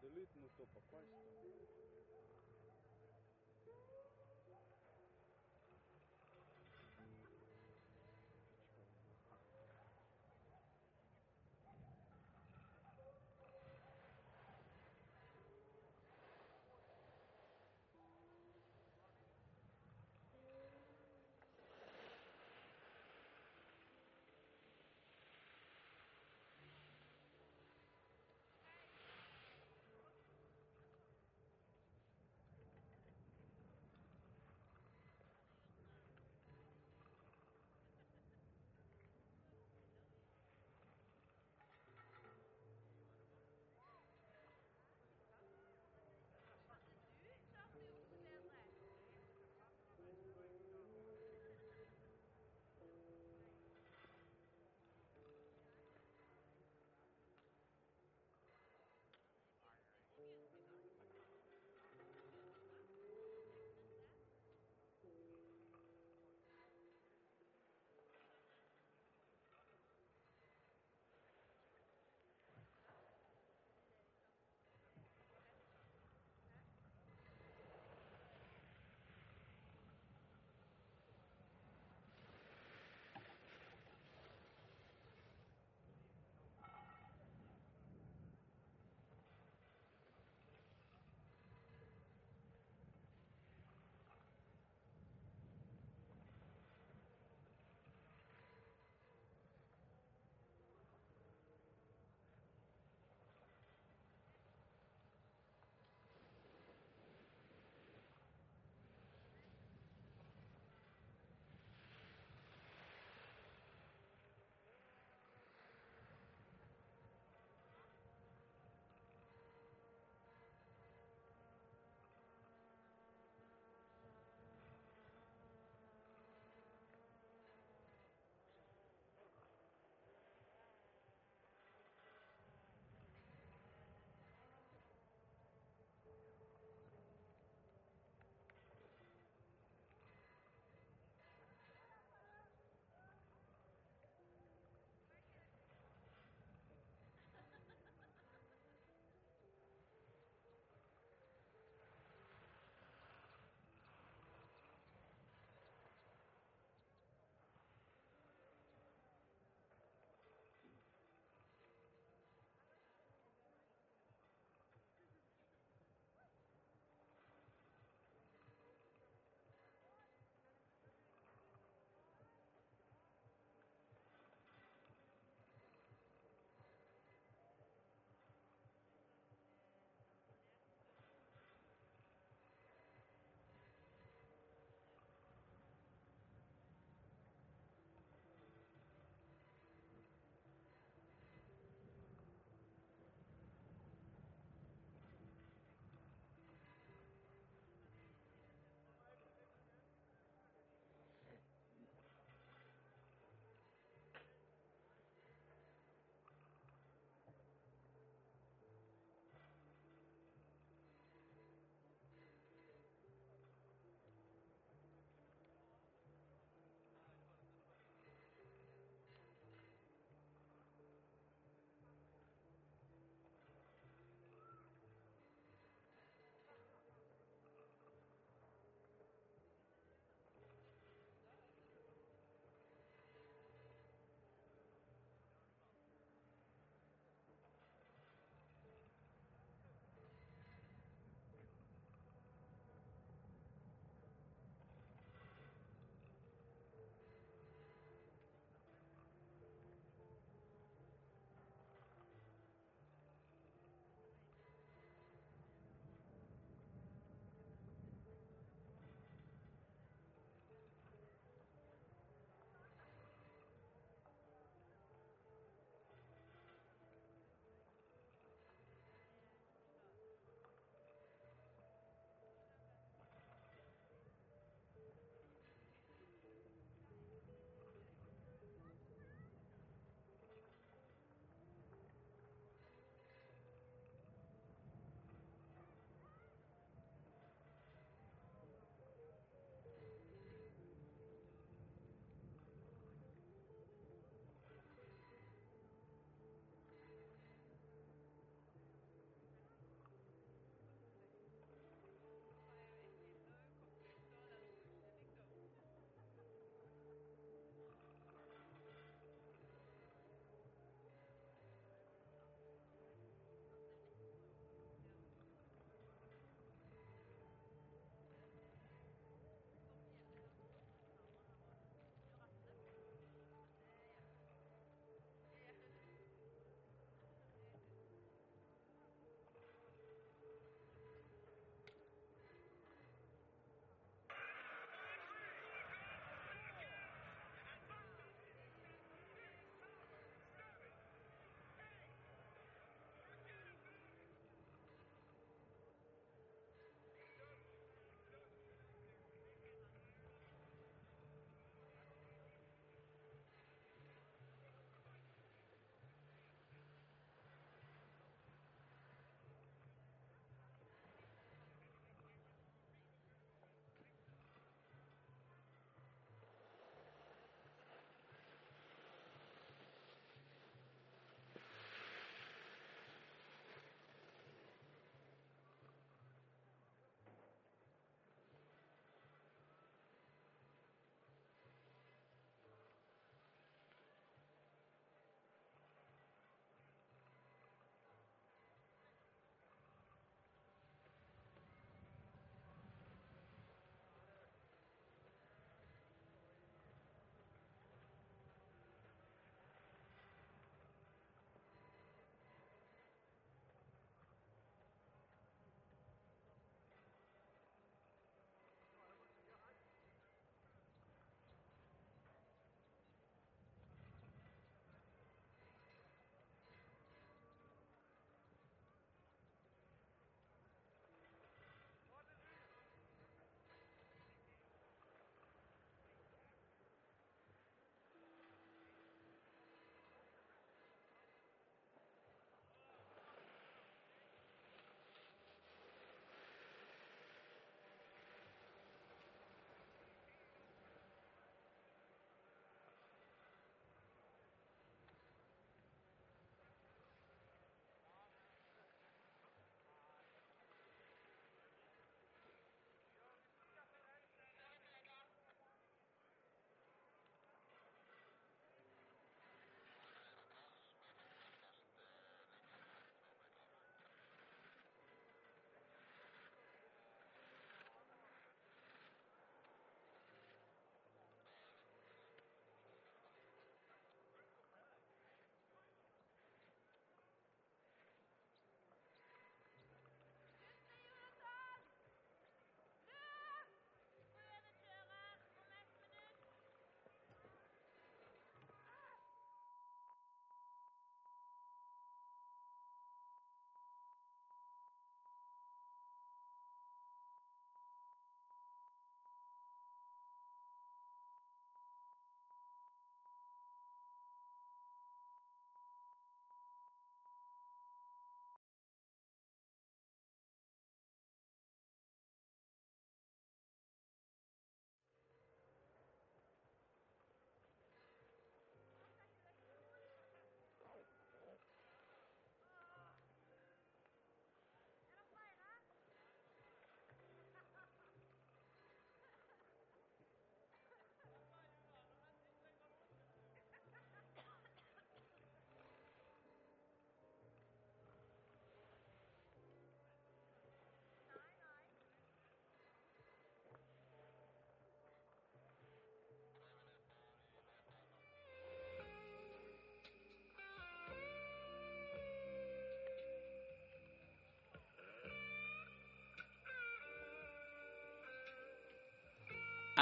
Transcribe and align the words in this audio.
застрелити, 0.00 0.38
ну 0.40 0.48
то 0.56 0.66
попасть. 0.66 1.10
Там. 1.10 1.89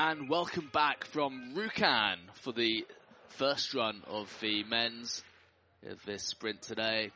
And 0.00 0.28
welcome 0.28 0.70
back 0.72 1.06
from 1.06 1.54
Rjukan 1.56 2.18
for 2.34 2.52
the 2.52 2.86
first 3.30 3.74
run 3.74 4.02
of 4.06 4.32
the 4.40 4.62
men's 4.62 5.24
of 5.84 5.98
this 6.06 6.22
sprint 6.22 6.62
today 6.62 7.10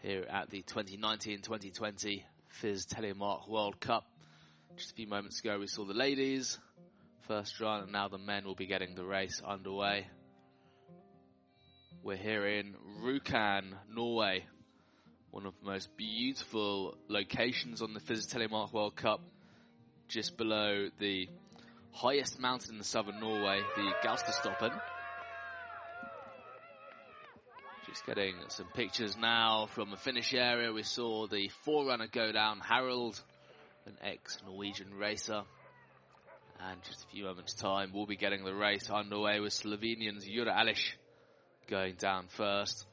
here 0.00 0.24
at 0.26 0.48
the 0.48 0.62
2019-2020 0.62 2.22
FIS 2.48 2.86
Telemark 2.86 3.46
World 3.46 3.78
Cup. 3.78 4.06
Just 4.78 4.92
a 4.92 4.94
few 4.94 5.06
moments 5.06 5.40
ago 5.40 5.58
we 5.58 5.66
saw 5.66 5.84
the 5.84 5.92
ladies 5.92 6.58
first 7.28 7.60
run 7.60 7.82
and 7.82 7.92
now 7.92 8.08
the 8.08 8.16
men 8.16 8.46
will 8.46 8.54
be 8.54 8.66
getting 8.66 8.94
the 8.94 9.04
race 9.04 9.42
underway. 9.46 10.06
We're 12.02 12.16
here 12.16 12.46
in 12.46 12.74
Rjukan, 13.02 13.64
Norway, 13.94 14.46
one 15.30 15.44
of 15.44 15.52
the 15.60 15.66
most 15.70 15.94
beautiful 15.94 16.96
locations 17.08 17.82
on 17.82 17.92
the 17.92 18.00
FIS 18.00 18.28
Telemark 18.28 18.72
World 18.72 18.96
Cup 18.96 19.20
just 20.08 20.36
below 20.36 20.88
the 20.98 21.28
highest 21.92 22.38
mountain 22.38 22.76
in 22.76 22.82
southern 22.82 23.20
Norway, 23.20 23.60
the 23.76 23.92
Gaustatoppen. 24.02 24.78
Just 27.86 28.06
getting 28.06 28.34
some 28.48 28.66
pictures 28.74 29.16
now 29.16 29.66
from 29.66 29.90
the 29.90 29.96
finish 29.96 30.34
area. 30.34 30.72
We 30.72 30.82
saw 30.82 31.26
the 31.26 31.48
forerunner 31.64 32.08
go 32.10 32.32
down, 32.32 32.60
Harold, 32.60 33.20
an 33.86 33.96
ex-Norwegian 34.02 34.94
racer. 34.94 35.42
And 36.60 36.82
just 36.84 37.04
a 37.04 37.06
few 37.08 37.24
moments 37.24 37.54
time, 37.54 37.90
we'll 37.92 38.06
be 38.06 38.16
getting 38.16 38.44
the 38.44 38.54
race 38.54 38.88
underway 38.90 39.40
with 39.40 39.52
Slovenians 39.52 40.24
Jura 40.24 40.52
Alish 40.52 40.94
going 41.68 41.94
down 41.94 42.26
first. 42.28 42.86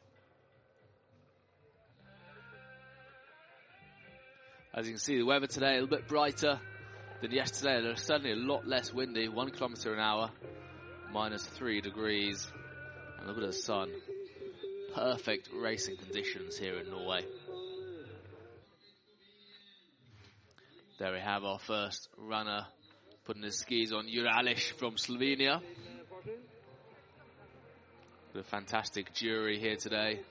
As 4.74 4.88
you 4.88 4.94
can 4.94 5.00
see, 5.00 5.18
the 5.18 5.24
weather 5.24 5.48
today 5.48 5.72
a 5.72 5.82
little 5.82 5.88
bit 5.88 6.08
brighter 6.08 6.60
than 7.22 7.32
yesterday. 7.32 7.82
There's 7.82 8.04
certainly 8.04 8.32
a 8.32 8.36
lot 8.36 8.68
less 8.68 8.94
windy, 8.94 9.28
one 9.28 9.52
kilometre 9.52 9.94
an 9.94 10.00
hour, 10.00 10.32
minus 11.14 11.46
three 11.46 11.82
degrees. 11.82 12.52
And 13.18 13.28
look 13.28 13.38
at 13.38 13.44
the 13.44 13.54
sun. 13.54 13.92
Perfect 14.96 15.50
racing 15.54 15.98
conditions 15.98 16.58
here 16.58 16.78
in 16.78 16.90
Norway. 16.90 17.22
There 21.00 21.14
we 21.14 21.20
have 21.20 21.44
our 21.44 21.60
first 21.60 22.10
runner 22.18 22.66
putting 23.26 23.44
his 23.44 23.60
skis 23.60 23.94
on 23.94 24.08
Juralish 24.08 24.74
from 24.74 24.96
Slovenia. 24.96 25.62
The 28.34 28.44
fantastic 28.44 29.14
jury 29.14 29.60
here 29.60 29.76
today. 29.76 30.22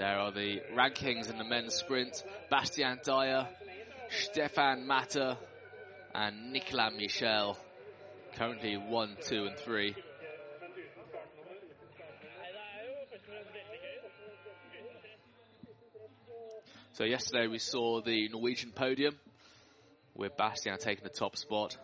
There 0.00 0.18
are 0.18 0.32
the 0.32 0.62
rankings 0.74 1.28
in 1.28 1.36
the 1.36 1.44
men's 1.44 1.74
sprint. 1.74 2.24
Bastien 2.50 3.00
Dayer, 3.04 3.46
Stefan 4.08 4.86
Matter, 4.86 5.36
and 6.14 6.54
Nicolas 6.54 6.94
Michel. 6.96 7.58
Currently 8.34 8.78
one, 8.78 9.18
two, 9.20 9.44
and 9.44 9.58
three. 9.58 9.94
So 16.94 17.04
yesterday 17.04 17.46
we 17.46 17.58
saw 17.58 18.00
the 18.00 18.30
Norwegian 18.30 18.70
podium 18.70 19.18
with 20.14 20.34
Bastien 20.34 20.78
taking 20.78 21.04
the 21.04 21.10
top 21.10 21.36
spot. 21.36 21.76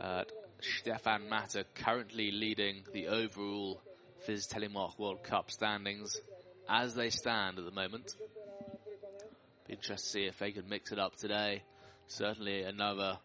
Uh, 0.00 0.24
Stefan 0.60 1.28
Matter 1.28 1.62
currently 1.76 2.32
leading 2.32 2.82
the 2.92 3.06
overall 3.06 3.80
FIS 4.28 4.46
Telemark 4.46 4.98
World 4.98 5.22
Cup 5.22 5.50
standings 5.50 6.20
as 6.68 6.94
they 6.94 7.08
stand 7.08 7.58
at 7.58 7.64
the 7.64 7.70
moment. 7.70 8.14
Be 9.66 9.72
interested 9.72 10.04
to 10.04 10.10
see 10.10 10.26
if 10.26 10.38
they 10.38 10.52
can 10.52 10.68
mix 10.68 10.92
it 10.92 10.98
up 10.98 11.16
today. 11.16 11.62
Certainly 12.08 12.64
another 12.64 13.16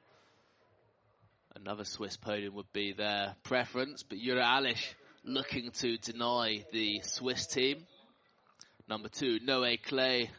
another 1.56 1.84
Swiss 1.84 2.16
podium 2.16 2.56
would 2.56 2.72
be 2.72 2.94
their 2.94 3.36
preference, 3.44 4.04
but 4.04 4.18
Jura 4.18 4.44
Alish 4.44 4.94
looking 5.26 5.72
to 5.72 5.98
deny 5.98 6.64
the 6.72 7.02
Swiss 7.04 7.48
team. 7.48 7.86
Number 8.88 9.10
two, 9.10 9.42
Noé 9.46 9.84
Claye 9.84 10.30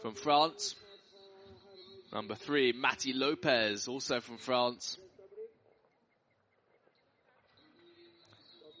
from 0.00 0.14
France. 0.14 0.76
Number 2.12 2.36
three, 2.36 2.72
Matti 2.72 3.14
Lopez, 3.14 3.88
also 3.88 4.20
from 4.20 4.38
France. 4.38 4.96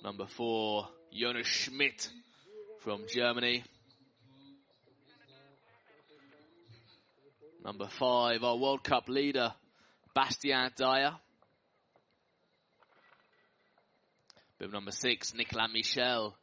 Number 0.04 0.26
four, 0.26 0.86
Jonas 1.14 1.46
Schmidt 1.46 2.10
from 2.80 3.04
Germany. 3.08 3.62
Number 7.64 7.86
five, 7.86 8.42
our 8.42 8.56
World 8.56 8.82
Cup 8.82 9.08
leader, 9.08 9.52
Bastien 10.12 10.70
Dayer. 10.76 11.14
Bib 14.58 14.72
number 14.72 14.90
six, 14.90 15.32
Nicolas 15.34 15.70
Michel 15.72 16.36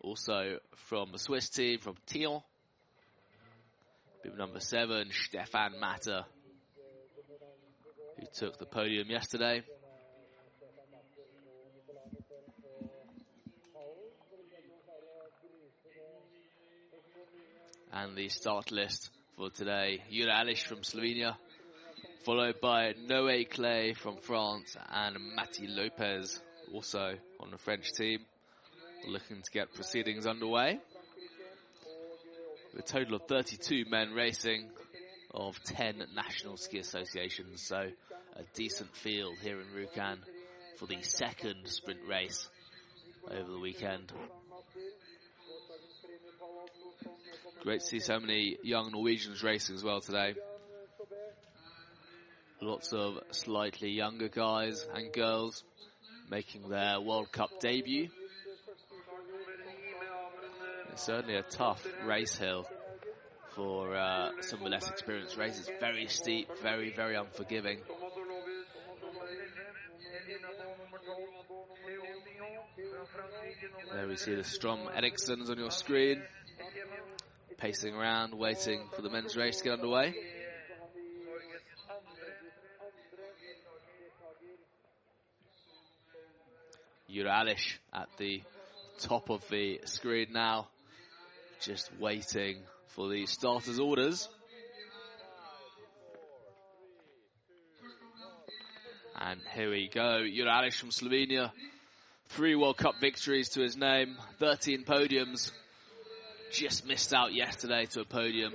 also 0.00 0.58
from 0.88 1.10
the 1.10 1.18
Swiss 1.18 1.48
team, 1.48 1.78
from 1.78 1.94
Thion. 2.06 2.42
Bib 4.22 4.36
number 4.36 4.60
seven, 4.60 5.08
Stefan 5.12 5.80
Matter, 5.80 6.26
who 8.18 8.26
took 8.34 8.58
the 8.58 8.66
podium 8.66 9.08
yesterday. 9.08 9.62
And 17.96 18.16
the 18.16 18.28
start 18.28 18.72
list 18.72 19.08
for 19.36 19.50
today, 19.50 20.02
Jura 20.10 20.32
Alish 20.32 20.66
from 20.66 20.78
Slovenia, 20.78 21.36
followed 22.24 22.60
by 22.60 22.92
Noé 22.94 23.48
Claye 23.48 23.96
from 23.96 24.16
France 24.16 24.76
and 24.90 25.16
Matti 25.36 25.68
Lopez, 25.68 26.40
also 26.72 27.14
on 27.38 27.52
the 27.52 27.56
French 27.58 27.92
team 27.92 28.18
looking 29.06 29.42
to 29.42 29.50
get 29.52 29.72
proceedings 29.74 30.26
underway. 30.26 30.80
A 32.76 32.82
total 32.82 33.14
of 33.14 33.28
32 33.28 33.84
men 33.88 34.12
racing 34.12 34.70
of 35.32 35.62
10 35.62 36.02
national 36.16 36.56
ski 36.56 36.80
associations, 36.80 37.62
so 37.62 37.76
a 37.76 38.42
decent 38.54 38.96
field 38.96 39.36
here 39.40 39.60
in 39.60 39.66
Rjukan 39.68 40.18
for 40.78 40.86
the 40.86 41.00
second 41.02 41.68
sprint 41.68 42.00
race 42.08 42.48
over 43.30 43.52
the 43.52 43.60
weekend. 43.60 44.12
Great 47.64 47.80
to 47.80 47.86
see 47.86 47.98
so 47.98 48.20
many 48.20 48.58
young 48.62 48.92
Norwegians 48.92 49.42
racing 49.42 49.74
as 49.74 49.82
well 49.82 50.02
today. 50.02 50.34
Lots 52.60 52.92
of 52.92 53.20
slightly 53.30 53.88
younger 53.88 54.28
guys 54.28 54.86
and 54.94 55.10
girls 55.10 55.64
making 56.30 56.68
their 56.68 57.00
World 57.00 57.32
Cup 57.32 57.48
debut. 57.60 58.10
It's 60.92 61.04
certainly 61.04 61.36
a 61.36 61.42
tough 61.42 61.86
race 62.04 62.36
hill 62.36 62.66
for 63.54 63.96
uh, 63.96 64.32
some 64.42 64.58
of 64.58 64.64
the 64.64 64.70
less 64.70 64.90
experienced 64.90 65.38
racers. 65.38 65.66
Very 65.80 66.06
steep, 66.08 66.48
very, 66.62 66.92
very 66.94 67.16
unforgiving. 67.16 67.78
There 73.90 74.06
we 74.06 74.16
see 74.16 74.34
the 74.34 74.44
Strom 74.44 74.80
Erikssons 74.94 75.48
on 75.48 75.56
your 75.56 75.70
screen, 75.70 76.20
pacing 77.64 77.94
around, 77.94 78.34
waiting 78.34 78.82
for 78.94 79.00
the 79.00 79.08
men's 79.08 79.38
race 79.38 79.56
to 79.56 79.64
get 79.64 79.72
underway. 79.72 80.14
Jura 87.08 87.30
Alish 87.30 87.78
at 87.90 88.08
the 88.18 88.42
top 88.98 89.30
of 89.30 89.48
the 89.48 89.80
screen 89.86 90.26
now 90.30 90.68
just 91.62 91.90
waiting 91.98 92.58
for 92.88 93.08
the 93.08 93.24
starters' 93.24 93.80
orders. 93.80 94.28
And 99.18 99.40
here 99.54 99.70
we 99.70 99.88
go. 99.88 100.22
Jura 100.30 100.70
from 100.70 100.90
Slovenia. 100.90 101.50
Three 102.28 102.56
World 102.56 102.76
Cup 102.76 102.96
victories 103.00 103.48
to 103.50 103.62
his 103.62 103.74
name. 103.74 104.18
13 104.38 104.84
podiums. 104.84 105.50
Just 106.54 106.86
missed 106.86 107.12
out 107.12 107.34
yesterday 107.34 107.86
to 107.86 108.02
a 108.02 108.04
podium. 108.04 108.52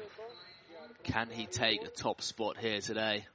Can 1.04 1.28
he 1.30 1.48
take 1.48 1.82
a 1.84 1.90
top 1.90 2.22
spot 2.22 2.56
here 2.58 2.80
today? 2.80 3.26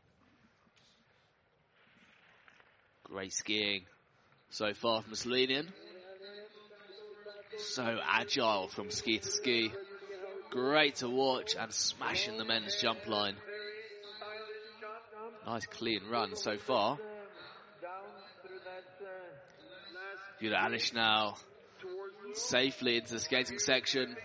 Great 3.03 3.35
skiing 3.35 3.83
so 4.49 4.73
far 4.73 5.03
from 5.03 5.13
Slovenian. 5.13 5.67
So 7.59 7.99
agile 8.09 8.69
from 8.69 8.91
ski 8.91 9.19
to 9.19 9.29
ski. 9.29 9.71
Great 10.49 10.97
to 10.97 11.11
watch 11.11 11.57
and 11.61 11.71
smashing 11.71 12.39
the 12.39 12.47
men's 12.47 12.81
jump 12.81 13.07
line. 13.07 13.37
Nice 15.47 15.67
clean 15.67 16.01
run 16.11 16.37
so 16.37 16.57
far. 16.57 16.97
Juralic 20.41 20.95
now 20.95 21.35
safely 22.33 22.97
into 22.97 23.13
the 23.13 23.21
skating 23.21 23.59
section. 23.59 24.17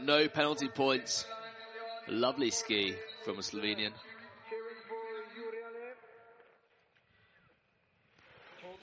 No 0.00 0.28
penalty 0.28 0.68
points. 0.68 1.24
Lovely 2.08 2.50
ski 2.50 2.94
from 3.24 3.38
a 3.38 3.42
Slovenian. 3.42 3.92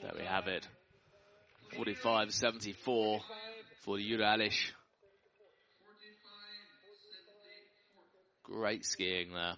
There 0.02 0.12
we 0.18 0.24
have 0.24 0.48
it. 0.48 0.66
45-74 1.76 2.74
for 2.84 3.96
the 3.96 4.10
Juralic. 4.10 4.54
Great 8.42 8.84
skiing 8.84 9.32
there. 9.32 9.56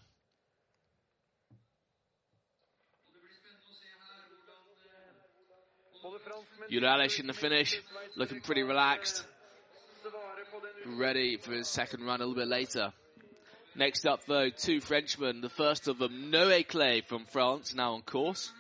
Juralic 6.71 7.19
in 7.19 7.27
the 7.27 7.33
finish, 7.33 7.81
looking 8.17 8.40
pretty 8.40 8.62
relaxed. 8.62 9.25
Ready 10.87 11.37
for 11.38 11.53
his 11.53 11.69
second 11.69 12.05
run 12.05 12.21
a 12.21 12.27
little 12.27 12.35
bit 12.35 12.49
later. 12.49 12.93
Next 13.77 14.07
up, 14.07 14.25
though, 14.27 14.51
two 14.51 14.81
Frenchmen. 14.81 15.40
The 15.40 15.49
first 15.49 15.88
of 15.88 15.99
them, 15.99 16.31
Noé 16.31 16.67
Claye 16.67 17.01
from 17.01 17.25
France, 17.25 17.75
now 17.75 17.95
on 17.95 18.03
course. 18.03 18.53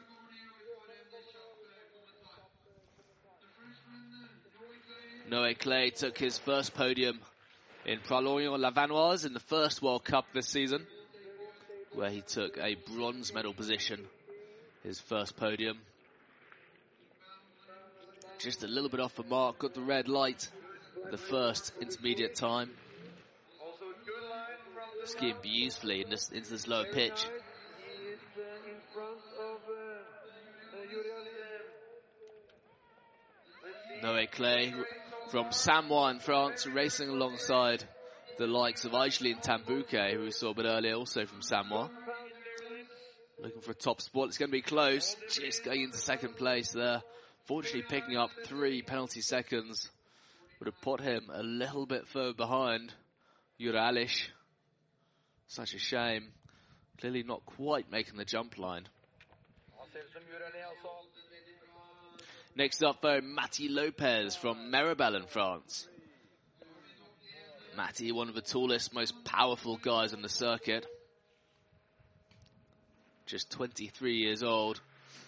Noé 5.30 5.58
Claye 5.58 5.90
took 5.90 6.18
his 6.18 6.38
first 6.38 6.74
podium 6.74 7.20
in 7.86 8.00
Pralognan-la-Vanoise 8.00 9.24
in 9.24 9.34
the 9.34 9.40
first 9.40 9.82
World 9.82 10.04
Cup 10.04 10.26
this 10.32 10.48
season, 10.48 10.86
where 11.92 12.10
he 12.10 12.22
took 12.22 12.58
a 12.58 12.74
bronze 12.74 13.32
medal 13.32 13.52
position, 13.52 14.00
his 14.82 15.00
first 15.00 15.36
podium. 15.36 15.78
Just 18.38 18.64
a 18.64 18.66
little 18.66 18.88
bit 18.88 19.00
off 19.00 19.14
the 19.14 19.22
mark, 19.22 19.58
got 19.58 19.74
the 19.74 19.80
red 19.80 20.08
light, 20.08 20.48
the 21.10 21.18
first 21.18 21.72
intermediate 21.80 22.34
time. 22.34 22.70
Skiing 25.04 25.36
beautifully 25.42 26.02
in 26.02 26.10
this, 26.10 26.30
into 26.30 26.50
this 26.50 26.66
lower 26.66 26.86
pitch. 26.92 27.26
Noé 34.02 34.30
Claye 34.30 34.74
from 35.30 35.46
Samoëns 35.46 36.12
in 36.12 36.18
France, 36.20 36.66
racing 36.66 37.08
alongside 37.08 37.84
the 38.38 38.46
likes 38.46 38.84
of 38.84 38.94
Argeline 38.94 39.40
Tan-Bouquet, 39.40 40.14
who 40.14 40.22
we 40.22 40.30
saw 40.30 40.50
a 40.50 40.54
bit 40.54 40.66
earlier, 40.66 40.94
also 40.94 41.24
from 41.26 41.40
Samoëns. 41.40 41.90
Looking 43.42 43.60
for 43.60 43.72
a 43.72 43.74
top 43.74 44.00
spot. 44.00 44.28
It's 44.28 44.38
going 44.38 44.50
to 44.50 44.52
be 44.52 44.62
close. 44.62 45.16
Just 45.28 45.64
going 45.64 45.82
into 45.82 45.98
second 45.98 46.36
place 46.36 46.72
there. 46.72 47.02
Fortunately, 47.46 47.82
picking 47.82 48.16
up 48.16 48.30
three 48.44 48.80
penalty 48.82 49.20
seconds 49.20 49.90
would 50.58 50.66
have 50.66 50.80
put 50.80 51.00
him 51.00 51.30
a 51.32 51.42
little 51.42 51.86
bit 51.86 52.06
further 52.08 52.34
behind 52.34 52.92
Juralic. 53.60 54.28
Such 55.46 55.74
a 55.74 55.78
shame. 55.78 56.28
Clearly 57.00 57.22
not 57.22 57.44
quite 57.44 57.90
making 57.90 58.16
the 58.16 58.24
jump 58.24 58.58
line. 58.58 58.86
Next 62.56 62.84
up, 62.84 63.02
though, 63.02 63.20
Matty 63.20 63.68
Lopez 63.68 64.36
from 64.36 64.70
Meribel 64.70 65.16
in 65.16 65.26
France. 65.26 65.88
Matty, 67.76 68.12
one 68.12 68.28
of 68.28 68.36
the 68.36 68.40
tallest, 68.40 68.94
most 68.94 69.24
powerful 69.24 69.76
guys 69.76 70.14
on 70.14 70.22
the 70.22 70.28
circuit. 70.28 70.86
Just 73.26 73.50
23 73.50 74.18
years 74.18 74.44
old. 74.44 74.80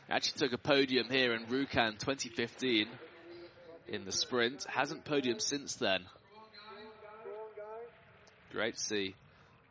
Actually 0.08 0.38
took 0.38 0.52
a 0.52 0.58
podium 0.58 1.08
here 1.10 1.34
in 1.34 1.46
Rjukan 1.46 1.98
2015 1.98 2.86
in 3.88 4.04
the 4.04 4.12
sprint. 4.12 4.64
Hasn't 4.68 5.04
podium 5.04 5.38
since 5.38 5.76
then. 5.76 6.00
Great 8.52 8.74
to 8.76 8.80
see 8.80 9.14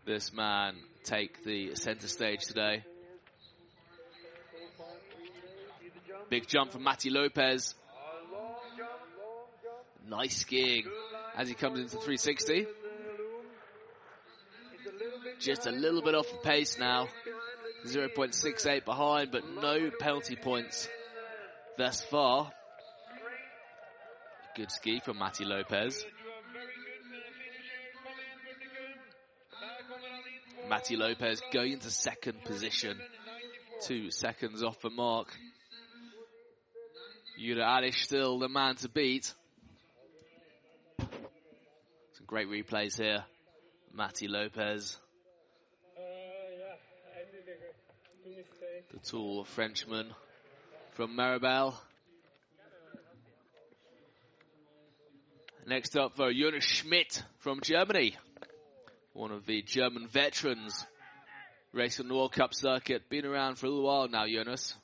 this 0.06 0.34
man 0.34 0.76
take 1.04 1.44
the 1.44 1.76
center 1.76 2.08
stage 2.08 2.46
today. 2.46 2.84
Big 6.30 6.48
jump 6.48 6.72
from 6.72 6.84
Matty 6.84 7.10
Lopez. 7.10 7.76
Nice 10.08 10.38
skiing 10.38 10.86
as 11.36 11.48
he 11.48 11.56
comes 11.56 11.80
into 11.80 11.98
360. 11.98 12.68
Just 15.40 15.66
a 15.68 15.72
little 15.72 16.02
bit 16.02 16.16
off 16.16 16.30
the 16.30 16.38
pace 16.38 16.78
now. 16.78 17.08
0.68 17.86 18.86
behind, 18.86 19.32
but 19.32 19.44
no 19.48 19.92
penalty 20.00 20.36
points 20.36 20.88
thus 21.78 22.02
far. 22.04 22.52
Good 24.56 24.72
ski 24.72 25.02
from 25.04 25.20
Matty 25.20 25.44
Lopez. 25.44 26.06
Matty 30.70 30.96
Lopez 30.96 31.42
going 31.52 31.74
into 31.74 31.92
second 31.92 32.42
position. 32.46 32.98
Two 33.82 34.12
seconds 34.12 34.64
off 34.64 34.80
the 34.80 34.90
mark. 34.90 35.28
Juralic 37.38 37.96
still 37.96 38.40
the 38.40 38.48
man 38.48 38.76
to 38.78 38.88
beat. 38.88 39.34
Some 41.00 42.26
great 42.26 42.48
replays 42.48 42.98
here. 42.98 43.26
Matty 43.94 44.30
Lopez. 44.30 44.98
The 48.94 49.00
tall 49.00 49.44
Frenchman 49.44 50.08
from 50.94 51.18
Meribel. 51.18 51.76
Next 55.68 55.98
up, 55.98 56.16
though, 56.16 56.32
Jonas 56.32 56.64
Schmidt 56.64 57.24
from 57.40 57.60
Germany. 57.62 58.16
One 59.14 59.32
of 59.32 59.48
the 59.48 59.64
German 59.64 60.08
veterans 60.08 60.86
racing 61.74 62.08
the 62.08 62.14
World 62.14 62.34
Cup 62.34 62.54
circuit. 62.54 63.10
Been 63.10 63.26
around 63.26 63.56
for 63.56 63.66
a 63.66 63.70
little 63.70 63.84
while 63.84 64.08
now, 64.08 64.28
Jonas. 64.28 64.76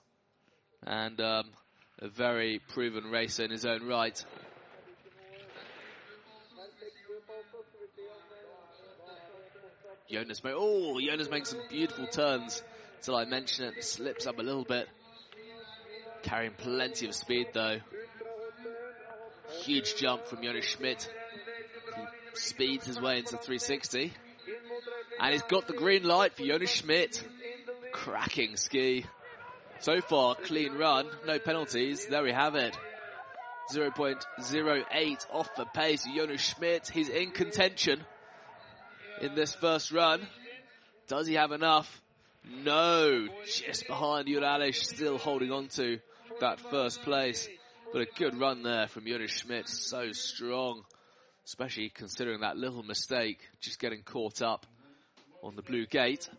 And 0.82 1.22
um, 1.22 1.52
a 2.00 2.08
very 2.08 2.60
proven 2.70 3.12
racer 3.12 3.44
in 3.44 3.52
his 3.52 3.64
own 3.64 3.86
right. 3.88 4.26
Jonas, 10.10 10.42
oh, 10.44 11.00
Jonas 11.00 11.30
making 11.30 11.46
some 11.46 11.62
beautiful 11.70 12.08
turns 12.08 12.64
till 13.04 13.16
I 13.16 13.26
mention 13.26 13.66
it. 13.66 13.84
Slips 13.84 14.26
up 14.26 14.40
a 14.40 14.44
little 14.44 14.66
bit. 14.66 14.88
Carrying 16.24 16.54
plenty 16.54 17.06
of 17.06 17.14
speed 17.14 17.50
though. 17.54 17.78
Huge 19.62 19.96
jump 19.96 20.26
from 20.26 20.44
Jonas 20.44 20.66
Schmidt. 20.66 21.10
He 21.96 22.02
speeds 22.40 22.86
his 22.86 23.00
way 23.00 23.20
into 23.20 23.38
360. 23.38 24.12
And 25.20 25.34
he's 25.34 25.44
got 25.44 25.68
the 25.68 25.74
green 25.74 26.04
light 26.04 26.36
for 26.36 26.44
Jonas 26.44 26.72
Schmidt. 26.72 27.24
Cracking 27.92 28.58
ski. 28.58 29.06
So 29.80 30.02
far, 30.02 30.36
clean 30.36 30.74
run, 30.74 31.08
no 31.26 31.40
penalties. 31.40 32.08
There 32.08 32.24
we 32.24 32.32
have 32.32 32.56
it. 32.56 32.76
0.08 33.72 35.26
off 35.32 35.50
the 35.56 35.66
pace. 35.66 36.06
Jonas 36.16 36.42
Schmidt, 36.42 36.90
he's 36.90 37.10
in 37.10 37.32
contention 37.32 38.04
in 39.22 39.36
this 39.36 39.54
first 39.54 39.92
run. 39.92 40.28
Does 41.08 41.28
he 41.28 41.36
have 41.36 41.52
enough? 41.52 42.02
No, 42.64 43.28
just 43.46 43.86
behind 43.88 44.28
Juralic, 44.28 44.76
still 44.76 45.18
holding 45.18 45.52
on 45.52 45.68
to 45.70 46.00
that 46.40 46.60
first 46.60 47.04
place. 47.04 47.48
But 47.94 48.04
a 48.04 48.08
good 48.18 48.40
run 48.40 48.64
there 48.64 48.88
from 48.88 49.06
Jonas 49.06 49.32
Schmidt, 49.32 49.68
so 49.68 50.14
strong, 50.14 50.84
especially 51.46 51.90
considering 51.90 52.40
that 52.40 52.56
little 52.56 52.84
mistake, 52.84 53.40
just 53.60 53.80
getting 53.80 54.02
caught 54.02 54.42
up 54.42 54.66
on 55.44 55.58
the 55.58 55.62
blue 55.62 55.86
gate. 55.86 56.30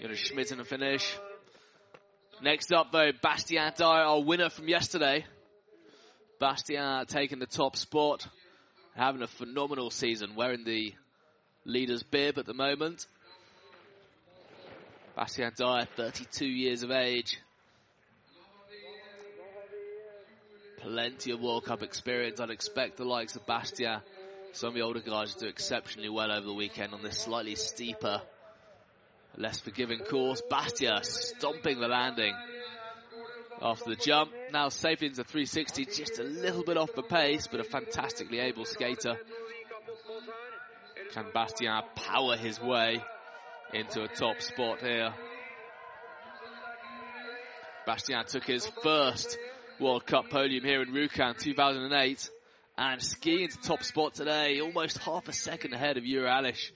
Jonas 0.00 0.18
Schmidt 0.18 0.52
in 0.52 0.58
the 0.58 0.64
finish. 0.64 1.18
Next 2.42 2.72
up 2.72 2.92
though, 2.92 3.10
Bastien 3.22 3.72
Dayer, 3.72 4.06
our 4.06 4.22
winner 4.22 4.48
from 4.48 4.68
yesterday. 4.68 5.26
Bastien 6.40 7.04
taking 7.06 7.40
the 7.40 7.46
top 7.46 7.76
spot, 7.76 8.26
having 8.96 9.20
a 9.20 9.26
phenomenal 9.26 9.90
season, 9.90 10.34
wearing 10.34 10.64
the 10.64 10.94
leader's 11.66 12.02
bib 12.02 12.38
at 12.38 12.46
the 12.46 12.54
moment. 12.54 13.06
Bastien 15.16 15.52
Dayer, 15.52 15.86
32 15.96 16.44
years 16.44 16.82
of 16.82 16.90
age. 16.90 17.38
Plenty 20.80 21.30
of 21.30 21.40
World 21.40 21.64
Cup 21.64 21.84
experience. 21.84 22.40
I'd 22.40 22.50
expect 22.50 22.96
the 22.96 23.04
likes 23.04 23.36
of 23.36 23.46
Bastia, 23.46 24.02
some 24.52 24.70
of 24.70 24.74
the 24.74 24.80
older 24.80 24.98
guys, 24.98 25.36
do 25.36 25.46
exceptionally 25.46 26.08
well 26.08 26.32
over 26.32 26.44
the 26.44 26.52
weekend 26.52 26.94
on 26.94 27.02
this 27.02 27.16
slightly 27.16 27.54
steeper, 27.54 28.22
less 29.36 29.60
forgiving 29.60 30.00
course. 30.00 30.42
Bastia 30.50 30.98
stomping 31.02 31.78
the 31.78 31.88
landing 31.88 32.34
after 33.62 33.90
the 33.90 33.96
jump. 33.96 34.32
Now 34.52 34.68
safely 34.68 35.06
into 35.06 35.22
360, 35.22 35.84
just 35.84 36.18
a 36.18 36.24
little 36.24 36.64
bit 36.64 36.76
off 36.76 36.92
the 36.92 37.02
pace, 37.02 37.46
but 37.46 37.60
a 37.60 37.64
fantastically 37.64 38.40
able 38.40 38.64
skater. 38.64 39.16
Can 41.12 41.26
Bastien 41.32 41.82
power 41.94 42.36
his 42.36 42.60
way 42.60 43.00
into 43.74 44.02
a 44.02 44.08
top 44.08 44.40
spot 44.40 44.80
here. 44.80 45.12
Bastien 47.86 48.24
took 48.26 48.44
his 48.44 48.66
first 48.82 49.36
World 49.80 50.06
Cup 50.06 50.30
podium 50.30 50.64
here 50.64 50.80
in 50.80 50.92
Rjukan 50.92 51.36
2008 51.36 52.30
and 52.78 53.02
skiing 53.02 53.48
to 53.48 53.58
top 53.58 53.82
spot 53.82 54.14
today, 54.14 54.60
almost 54.60 54.98
half 54.98 55.26
a 55.28 55.32
second 55.32 55.74
ahead 55.74 55.96
of 55.96 56.04
Jure 56.04 56.26
Alish. 56.26 56.70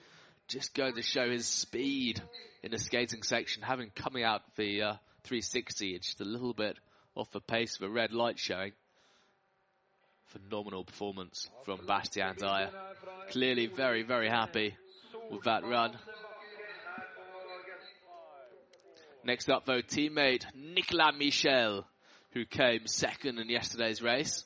Just 0.48 0.74
going 0.74 0.94
to 0.96 1.02
show 1.02 1.30
his 1.30 1.46
speed 1.46 2.20
in 2.64 2.72
the 2.72 2.78
skating 2.78 3.22
section, 3.22 3.62
having 3.62 3.90
coming 3.90 4.24
out 4.24 4.42
the 4.56 4.82
uh, 4.82 4.92
360, 5.22 5.98
just 6.00 6.20
a 6.20 6.24
little 6.24 6.54
bit 6.54 6.76
off 7.14 7.30
the 7.30 7.40
pace 7.40 7.76
of 7.76 7.82
a 7.82 7.92
red 7.92 8.12
light 8.12 8.38
showing. 8.38 8.72
Phenomenal 10.26 10.84
performance 10.84 11.48
from 11.64 11.86
Bastien 11.86 12.34
Dayer. 12.34 12.70
Clearly 13.30 13.66
very, 13.66 14.02
very 14.02 14.28
happy 14.28 14.76
with 15.30 15.44
that 15.44 15.64
run. 15.64 15.96
Next 19.28 19.50
up, 19.50 19.66
though, 19.66 19.82
teammate 19.82 20.46
Nicolas 20.54 21.14
Michel, 21.18 21.84
who 22.32 22.46
came 22.46 22.86
second 22.86 23.38
in 23.38 23.50
yesterday's 23.50 24.00
race. 24.00 24.42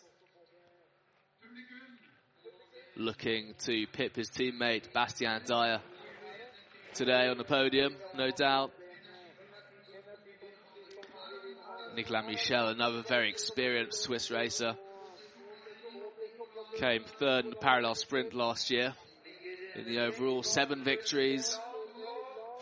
Looking 2.97 3.55
to 3.67 3.87
pip 3.93 4.17
his 4.17 4.29
teammate 4.29 4.93
Bastien 4.93 5.43
Dayer 5.45 5.79
today 6.95 7.29
on 7.29 7.39
the 7.39 7.45
podium, 7.45 7.95
no 8.17 8.31
doubt. 8.33 8.73
Nicolas 11.95 12.25
Michel, 12.27 12.67
another 12.67 13.05
very 13.09 13.31
experienced 13.31 14.03
Swiss 14.03 14.33
racer. 14.33 14.73
Came 16.81 17.05
third 17.21 17.45
in 17.45 17.51
the 17.51 17.57
parallel 17.57 17.95
sprint 17.95 18.35
last 18.35 18.69
year. 18.69 18.95
In 19.77 19.85
the 19.85 20.01
overall, 20.01 20.43
seven 20.43 20.83
victories, 20.83 21.57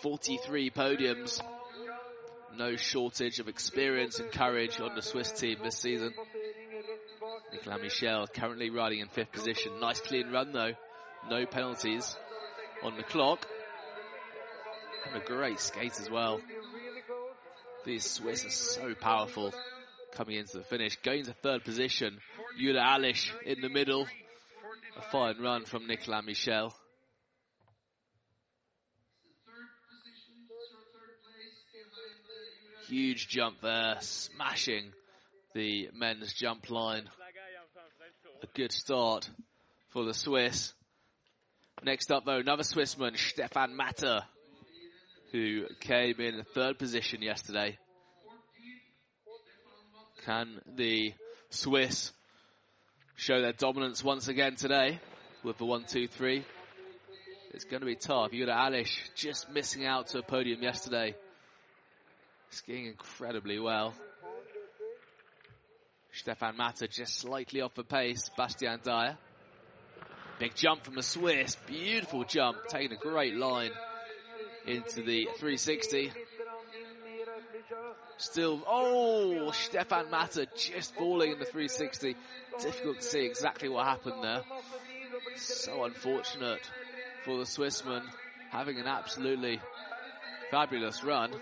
43 0.03 0.69
podiums. 0.69 1.41
No 2.61 2.77
shortage 2.77 3.39
of 3.39 3.49
experience 3.49 4.21
and 4.21 4.31
courage 4.31 4.81
on 4.81 4.95
the 4.95 5.01
Swiss 5.01 5.33
team 5.33 5.57
this 5.63 5.79
season. 5.79 6.13
Nicolas 7.55 7.81
Michel 7.81 8.27
currently 8.27 8.69
riding 8.69 8.99
in 8.99 9.09
fifth 9.09 9.33
position. 9.33 9.81
Nice 9.81 9.99
clean 9.99 10.31
run 10.31 10.53
though. 10.53 10.73
No 11.31 11.47
penalties 11.47 12.15
on 12.83 12.99
the 12.99 13.03
clock. 13.03 13.47
And 15.07 15.23
a 15.23 15.25
great 15.25 15.59
skate 15.59 15.99
as 15.99 16.11
well. 16.11 16.39
These 17.87 18.05
Swiss 18.05 18.45
are 18.45 18.51
so 18.51 18.95
powerful 18.95 19.55
coming 20.13 20.37
into 20.37 20.59
the 20.59 20.65
finish. 20.65 20.99
Going 21.03 21.25
to 21.25 21.33
third 21.33 21.65
position, 21.65 22.19
Jure 22.59 22.75
Alish 22.75 23.31
in 23.43 23.63
the 23.63 23.71
middle. 23.71 24.07
A 24.99 25.03
fine 25.11 25.41
run 25.41 25.65
from 25.65 25.87
Nicolas 25.87 26.27
Michel. 26.27 26.75
Huge 32.91 33.29
jump 33.29 33.61
there, 33.61 33.99
smashing 34.01 34.91
the 35.55 35.91
men's 35.95 36.33
jump 36.33 36.71
line. 36.71 37.05
A 38.43 38.47
good 38.53 38.73
start 38.73 39.31
for 39.91 40.05
the 40.05 40.13
Swiss. 40.13 40.73
Next 41.85 42.11
up 42.11 42.25
though, 42.25 42.39
another 42.39 42.65
Swissman, 42.65 43.17
Stefan 43.17 43.77
Matter 43.77 44.23
who 45.31 45.67
came 45.79 46.17
in 46.19 46.43
third 46.53 46.81
position 46.81 47.23
yesterday. 47.23 47.79
Can 50.25 50.61
the 50.75 51.15
Swiss 51.51 52.13
show 53.15 53.41
their 53.41 53.53
dominance 53.53 54.03
once 54.03 54.27
again 54.27 54.57
today 54.57 54.99
with 55.45 55.59
the 55.59 55.65
one, 55.65 55.85
two, 55.85 56.09
three? 56.09 56.45
It's 57.55 57.63
going 57.63 57.83
to 57.83 57.87
be 57.87 57.95
tough. 57.95 58.33
Got 58.33 58.73
Alish 58.73 58.99
just 59.15 59.49
missing 59.49 59.87
out 59.87 60.09
to 60.09 60.19
a 60.19 60.23
podium 60.23 60.61
yesterday. 60.61 61.15
Skiing 62.51 62.87
incredibly 62.87 63.61
well. 63.61 63.95
Stefan 66.13 66.57
Matter 66.57 66.89
just 66.89 67.21
slightly 67.21 67.61
off 67.61 67.75
the 67.75 67.85
pace. 67.85 68.29
Bastien 68.37 68.81
Dayer. 68.81 69.17
Big 70.41 70.55
jump 70.57 70.85
from 70.85 70.97
the 70.97 71.03
Swiss. 71.03 71.57
Beautiful 71.67 72.25
jump. 72.25 72.59
Taking 72.69 72.93
a 72.93 72.97
great 72.97 73.37
line 73.37 73.71
into 74.67 75.03
the 75.03 75.27
360. 75.39 76.11
Still, 78.17 78.63
oh, 78.67 79.53
Stefan 79.53 80.11
Matter 80.11 80.47
just 80.57 80.95
falling 80.97 81.33
in 81.33 81.39
the 81.39 81.45
360. 81.45 82.17
Difficult 82.61 82.97
to 82.97 83.03
see 83.03 83.25
exactly 83.25 83.69
what 83.69 83.87
happened 83.87 84.25
there. 84.25 84.43
So 85.37 85.85
unfortunate 85.85 86.69
for 87.25 87.39
the 87.39 87.45
Swissman 87.45 88.03
having 88.51 88.79
an 88.79 88.89
absolutely 88.89 89.61
fabulous 90.51 91.05
run 91.05 91.33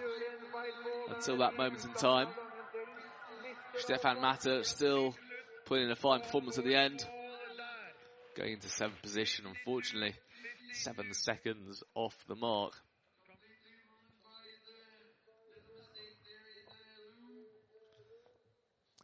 until 1.11 1.39
that 1.39 1.57
moment 1.57 1.85
in 1.85 1.93
time. 1.95 2.29
Stefan 3.79 4.21
Matter 4.21 4.63
still 4.65 5.15
putting 5.67 5.85
in 5.85 5.91
a 5.91 5.97
fine 5.97 6.21
performance 6.21 6.59
at 6.59 6.65
the 6.65 6.75
end. 6.75 7.05
Going 8.37 8.55
into 8.55 8.69
seventh 8.69 9.03
position, 9.03 9.47
unfortunately. 9.47 10.15
Seven 10.73 11.13
seconds 11.13 11.83
off 11.95 12.15
the 12.29 12.35
mark. 12.35 12.73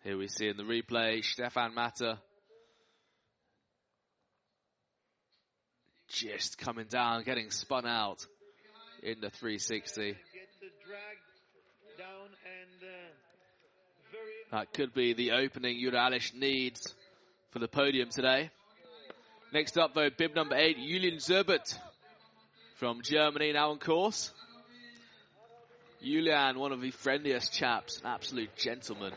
Here 0.02 0.18
we 0.18 0.28
see 0.28 0.48
in 0.48 0.58
the 0.58 0.64
replay, 0.64 1.24
Stefan 1.24 1.74
Matter 1.74 2.18
just 6.08 6.58
coming 6.58 6.86
down, 6.86 7.24
getting 7.24 7.50
spun 7.50 7.86
out 7.86 8.26
in 9.02 9.20
the 9.20 9.30
360. 9.30 10.16
That 14.54 14.72
could 14.72 14.94
be 14.94 15.14
the 15.14 15.32
opening 15.32 15.80
Jure 15.80 15.90
Alish 15.90 16.32
needs 16.32 16.94
for 17.50 17.58
the 17.58 17.66
podium 17.66 18.08
today. 18.08 18.50
Next 19.52 19.76
up 19.76 19.94
though, 19.94 20.10
bib 20.16 20.36
number 20.36 20.54
eight, 20.54 20.76
Julian 20.76 21.16
Zerbert 21.16 21.76
from 22.76 23.02
Germany 23.02 23.52
now 23.52 23.72
on 23.72 23.80
course. 23.80 24.30
Julian, 26.00 26.60
one 26.60 26.70
of 26.70 26.80
the 26.80 26.92
friendliest 26.92 27.52
chaps, 27.52 27.98
an 27.98 28.06
absolute 28.06 28.54
gentleman 28.54 29.12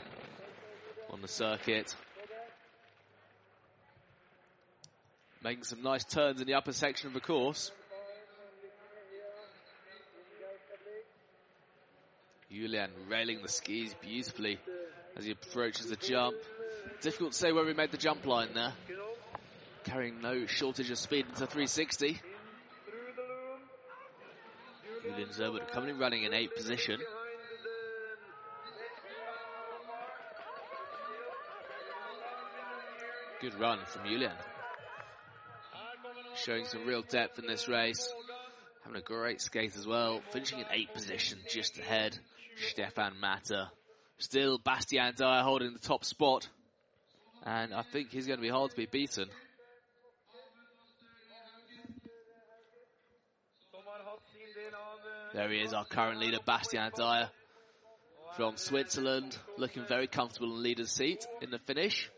on 1.11 1.21
the 1.21 1.27
circuit. 1.27 1.95
Making 5.43 5.65
some 5.65 5.83
nice 5.83 6.03
turns 6.03 6.41
in 6.41 6.47
the 6.47 6.55
upper 6.55 6.73
section 6.73 7.09
of 7.09 7.13
the 7.13 7.19
course. 7.19 7.71
Julian 12.51 12.89
railing 13.07 13.43
the 13.43 13.49
skis 13.49 13.93
beautifully 14.01 14.57
as 15.17 15.25
he 15.25 15.31
approaches 15.31 15.87
the 15.87 15.95
jump. 15.95 16.35
Difficult 17.01 17.33
to 17.33 17.37
say 17.37 17.51
where 17.51 17.67
he 17.67 17.73
made 17.73 17.91
the 17.91 17.97
jump 17.97 18.25
line 18.25 18.49
there. 18.53 18.73
Carrying 19.83 20.21
no 20.21 20.45
shortage 20.45 20.89
of 20.89 20.97
speed 20.97 21.25
into 21.27 21.47
360. 21.47 22.21
Julian 25.03 25.29
Zerbert 25.29 25.71
coming 25.71 25.91
in 25.91 25.99
running 25.99 26.23
in 26.23 26.33
eighth 26.33 26.55
position. 26.55 26.99
Good 33.41 33.59
run 33.59 33.79
from 33.85 34.05
Julian. 34.05 34.31
Showing 36.35 36.65
some 36.65 36.85
real 36.85 37.03
depth 37.03 37.39
in 37.39 37.47
this 37.47 37.67
race. 37.67 38.11
Having 38.83 38.99
a 38.99 39.03
great 39.03 39.41
skate 39.41 39.75
as 39.75 39.85
well. 39.85 40.21
Finishing 40.31 40.59
in 40.59 40.65
eighth 40.71 40.93
position, 40.93 41.39
just 41.49 41.77
ahead. 41.77 42.17
Stefan 42.69 43.19
Matter. 43.19 43.67
Still 44.19 44.57
Bastien 44.57 45.13
Dayer 45.13 45.41
uh, 45.41 45.43
holding 45.43 45.73
the 45.73 45.79
top 45.79 46.03
spot. 46.03 46.47
And 47.45 47.73
I 47.73 47.83
think 47.83 48.11
he's 48.11 48.25
going 48.25 48.39
to 48.39 48.43
be 48.43 48.49
hard 48.49 48.71
to 48.71 48.77
be 48.77 48.87
beaten. 48.87 49.29
There 55.33 55.51
he 55.51 55.59
is, 55.59 55.73
our 55.73 55.85
current 55.85 56.19
leader, 56.19 56.39
Bastien 56.45 56.91
Dayer 56.91 57.29
from 58.35 58.57
Switzerland. 58.57 59.37
Looking 59.57 59.85
very 59.85 60.07
comfortable 60.07 60.47
in 60.49 60.55
the 60.55 60.61
leader's 60.61 60.91
seat 60.91 61.25
in 61.41 61.51
the 61.51 61.59
finish. 61.59 62.09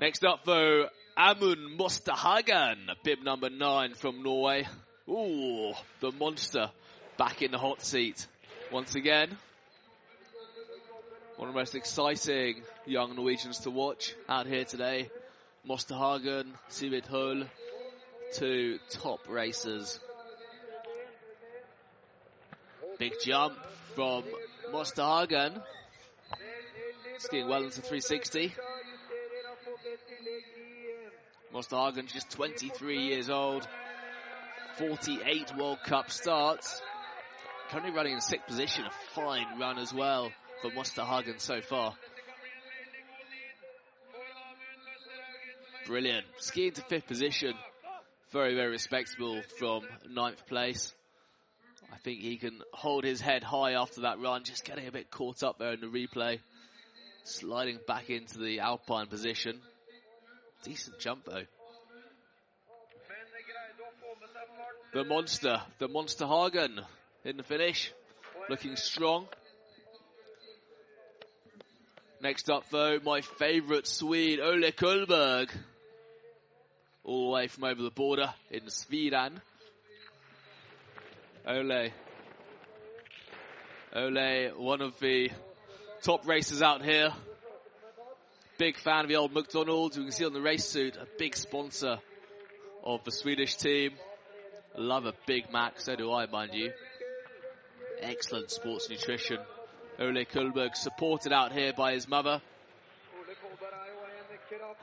Next 0.00 0.24
up, 0.24 0.44
though, 0.44 0.88
Amund 1.16 1.78
Mosterhagen, 1.78 2.88
bib 3.04 3.22
number 3.22 3.48
nine 3.48 3.94
from 3.94 4.24
Norway. 4.24 4.66
Ooh, 5.08 5.72
the 6.00 6.10
monster 6.10 6.70
back 7.16 7.42
in 7.42 7.52
the 7.52 7.58
hot 7.58 7.82
seat 7.82 8.26
once 8.72 8.96
again. 8.96 9.36
One 11.36 11.48
of 11.48 11.54
the 11.54 11.60
most 11.60 11.74
exciting 11.74 12.62
young 12.86 13.16
Norwegians 13.16 13.58
to 13.60 13.70
watch 13.70 14.14
out 14.28 14.46
here 14.46 14.64
today. 14.64 15.10
Mosterhagen, 15.68 16.46
Sivit 16.70 17.06
Hull, 17.06 17.42
two 18.34 18.78
top 18.90 19.18
racers. 19.28 19.98
Big 22.98 23.14
jump 23.24 23.54
from 23.96 24.22
Mosterhagen. 24.72 25.60
Skiing 27.18 27.48
well 27.48 27.64
into 27.64 27.80
360. 27.80 28.54
Mosterhagen 31.52 32.06
just 32.06 32.30
23 32.30 33.06
years 33.08 33.28
old. 33.28 33.66
48 34.78 35.56
World 35.58 35.78
Cup 35.84 36.12
starts. 36.12 36.80
Currently 37.70 37.92
running 37.92 38.12
in 38.12 38.20
sixth 38.20 38.46
position, 38.46 38.84
a 38.84 38.90
fine 39.16 39.58
run 39.58 39.78
as 39.78 39.92
well 39.92 40.30
for 40.62 40.70
Mosterhagen 40.70 41.40
so 41.40 41.60
far. 41.60 41.94
Brilliant. 45.86 46.24
Skiing 46.38 46.72
to 46.72 46.82
fifth 46.82 47.06
position. 47.06 47.54
Very, 48.32 48.54
very 48.54 48.70
respectable 48.70 49.42
from 49.58 49.82
ninth 50.10 50.46
place. 50.46 50.92
I 51.92 51.96
think 51.98 52.20
he 52.20 52.36
can 52.36 52.60
hold 52.72 53.04
his 53.04 53.20
head 53.20 53.44
high 53.44 53.72
after 53.72 54.02
that 54.02 54.18
run, 54.18 54.44
just 54.44 54.64
getting 54.64 54.86
a 54.88 54.92
bit 54.92 55.10
caught 55.10 55.42
up 55.42 55.58
there 55.58 55.72
in 55.72 55.80
the 55.80 55.86
replay. 55.86 56.40
Sliding 57.24 57.78
back 57.86 58.10
into 58.10 58.38
the 58.38 58.60
alpine 58.60 59.06
position. 59.06 59.60
Decent 60.64 60.98
jump 60.98 61.24
though. 61.26 61.44
The 64.94 65.04
monster, 65.04 65.60
the 65.78 65.88
Monster 65.88 66.26
Hagen 66.26 66.80
in 67.24 67.36
the 67.36 67.42
finish. 67.42 67.92
Looking 68.48 68.76
strong. 68.76 69.26
Next 72.24 72.48
up 72.48 72.64
though, 72.70 72.98
my 73.04 73.20
favourite 73.20 73.86
Swede, 73.86 74.40
Ole 74.40 74.72
Kullberg. 74.72 75.50
All 77.04 77.26
the 77.26 77.34
way 77.34 77.48
from 77.48 77.64
over 77.64 77.82
the 77.82 77.90
border 77.90 78.32
in 78.50 78.70
Sweden. 78.70 79.42
Ole. 81.46 81.90
Ole, 83.94 84.52
one 84.56 84.80
of 84.80 84.98
the 85.00 85.32
top 86.00 86.26
racers 86.26 86.62
out 86.62 86.82
here. 86.82 87.10
Big 88.56 88.78
fan 88.78 89.02
of 89.02 89.08
the 89.08 89.16
old 89.16 89.34
McDonald's. 89.34 89.98
You 89.98 90.04
can 90.04 90.12
see 90.12 90.24
on 90.24 90.32
the 90.32 90.40
race 90.40 90.64
suit, 90.64 90.96
a 90.96 91.06
big 91.18 91.36
sponsor 91.36 91.98
of 92.82 93.04
the 93.04 93.12
Swedish 93.12 93.56
team. 93.56 93.90
Love 94.78 95.04
a 95.04 95.12
Big 95.26 95.52
Mac, 95.52 95.78
so 95.78 95.94
do 95.94 96.10
I, 96.10 96.24
mind 96.24 96.54
you. 96.54 96.72
Excellent 98.00 98.50
sports 98.50 98.88
nutrition. 98.88 99.36
Ole 99.98 100.24
Kullberg 100.24 100.74
supported 100.74 101.32
out 101.32 101.52
here 101.52 101.72
by 101.72 101.92
his 101.92 102.08
mother. 102.08 102.40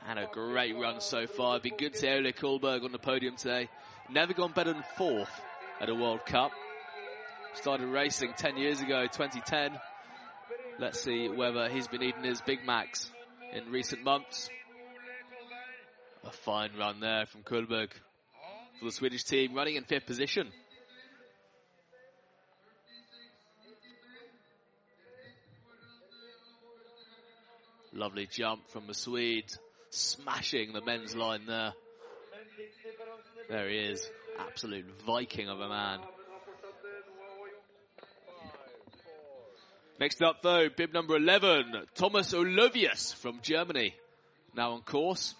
And 0.08 0.18
a 0.18 0.26
great 0.32 0.74
run 0.76 1.00
so 1.00 1.26
far. 1.26 1.56
It'd 1.56 1.62
be 1.62 1.70
good 1.70 1.94
to 1.94 1.98
see 1.98 2.08
Ole 2.08 2.32
Kullberg 2.32 2.84
on 2.84 2.92
the 2.92 2.98
podium 2.98 3.36
today. 3.36 3.68
Never 4.10 4.32
gone 4.32 4.52
better 4.52 4.72
than 4.72 4.84
fourth 4.96 5.30
at 5.80 5.88
a 5.88 5.94
World 5.94 6.24
Cup. 6.26 6.52
Started 7.54 7.86
racing 7.86 8.32
10 8.36 8.56
years 8.56 8.80
ago, 8.80 9.02
2010. 9.02 9.78
Let's 10.78 11.00
see 11.00 11.28
whether 11.28 11.68
he's 11.68 11.86
been 11.86 12.02
eating 12.02 12.24
his 12.24 12.40
Big 12.40 12.64
Macs 12.66 13.10
in 13.52 13.70
recent 13.70 14.02
months. 14.02 14.48
A 16.24 16.30
fine 16.30 16.70
run 16.78 17.00
there 17.00 17.26
from 17.26 17.42
Kullberg 17.42 17.90
for 18.78 18.86
the 18.86 18.92
Swedish 18.92 19.24
team, 19.24 19.54
running 19.54 19.76
in 19.76 19.84
fifth 19.84 20.06
position. 20.06 20.50
Lovely 27.92 28.26
jump 28.26 28.66
from 28.70 28.86
the 28.86 28.94
Swede, 28.94 29.52
smashing 29.90 30.72
the 30.72 30.80
men's 30.80 31.14
line 31.14 31.42
there. 31.46 31.74
There 33.50 33.68
he 33.68 33.76
is, 33.76 34.10
absolute 34.38 34.86
Viking 35.06 35.48
of 35.48 35.60
a 35.60 35.68
man. 35.68 36.00
Next 40.00 40.22
up 40.22 40.42
though, 40.42 40.68
bib 40.74 40.94
number 40.94 41.16
11, 41.16 41.86
Thomas 41.94 42.32
Olovius 42.32 43.14
from 43.14 43.40
Germany. 43.42 43.94
Now 44.56 44.72
on 44.72 44.82
course. 44.82 45.34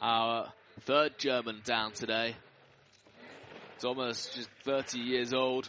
Our 0.00 0.52
third 0.80 1.18
German 1.18 1.62
down 1.64 1.92
today. 1.92 2.34
Thomas, 3.78 4.28
just 4.34 4.48
30 4.64 4.98
years 4.98 5.32
old. 5.32 5.68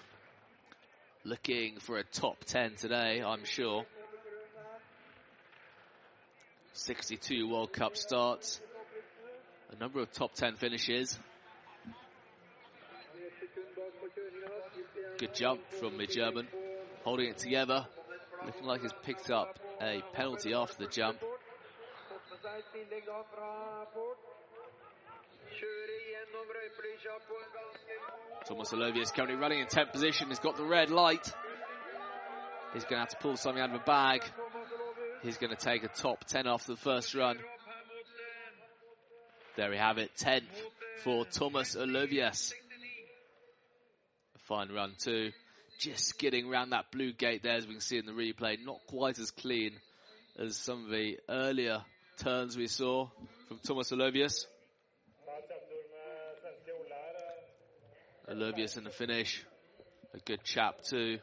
Looking 1.23 1.79
for 1.79 1.97
a 1.97 2.03
top 2.03 2.43
10 2.45 2.75
today, 2.75 3.21
I'm 3.23 3.45
sure. 3.45 3.85
62 6.73 7.47
World 7.49 7.73
Cup 7.73 7.97
starts. 7.97 8.59
A 9.71 9.79
number 9.79 9.99
of 9.99 10.11
top 10.11 10.33
10 10.33 10.55
finishes. 10.55 11.17
Good 15.17 15.35
jump 15.35 15.61
from 15.79 15.97
the 15.97 16.07
German. 16.07 16.47
Holding 17.03 17.29
it 17.29 17.37
together. 17.37 17.85
Looking 18.45 18.63
like 18.63 18.81
he's 18.81 18.93
picked 19.03 19.29
up 19.29 19.59
a 19.81 20.01
penalty 20.13 20.53
after 20.53 20.85
the 20.85 20.89
jump. 20.89 21.17
Thomas 28.47 28.71
Olovius 28.71 29.13
currently 29.13 29.35
running 29.35 29.59
in 29.59 29.67
10th 29.67 29.91
position. 29.91 30.29
He's 30.29 30.39
got 30.39 30.55
the 30.55 30.63
red 30.63 30.89
light. 30.89 31.33
He's 32.73 32.83
going 32.83 32.95
to 32.95 32.99
have 32.99 33.09
to 33.09 33.17
pull 33.17 33.35
something 33.35 33.61
out 33.61 33.69
of 33.69 33.81
a 33.81 33.83
bag. 33.83 34.23
He's 35.21 35.37
going 35.37 35.53
to 35.53 35.61
take 35.61 35.83
a 35.83 35.89
top 35.89 36.23
10 36.25 36.47
after 36.47 36.73
the 36.73 36.79
first 36.79 37.13
run. 37.13 37.37
There 39.57 39.69
we 39.69 39.77
have 39.77 39.97
it, 39.97 40.11
10th 40.17 40.43
for 41.03 41.25
Thomas 41.25 41.75
Olovius. 41.75 42.53
A 44.35 44.39
fine 44.47 44.69
run 44.71 44.93
too. 44.97 45.31
Just 45.79 46.05
skidding 46.05 46.49
around 46.49 46.69
that 46.69 46.91
blue 46.91 47.11
gate 47.11 47.43
there 47.43 47.57
as 47.57 47.67
we 47.67 47.73
can 47.73 47.81
see 47.81 47.97
in 47.97 48.05
the 48.05 48.13
replay. 48.13 48.57
Not 48.63 48.79
quite 48.87 49.19
as 49.19 49.31
clean 49.31 49.73
as 50.37 50.55
some 50.55 50.85
of 50.85 50.91
the 50.91 51.17
earlier 51.27 51.81
turns 52.17 52.55
we 52.55 52.67
saw 52.67 53.09
from 53.47 53.59
Thomas 53.59 53.91
Olovius. 53.91 54.45
Olovius 58.29 58.77
in 58.77 58.85
the 58.85 58.89
finish. 58.89 59.43
A 60.13 60.19
good 60.19 60.43
chap 60.43 60.83
too. 60.83 61.19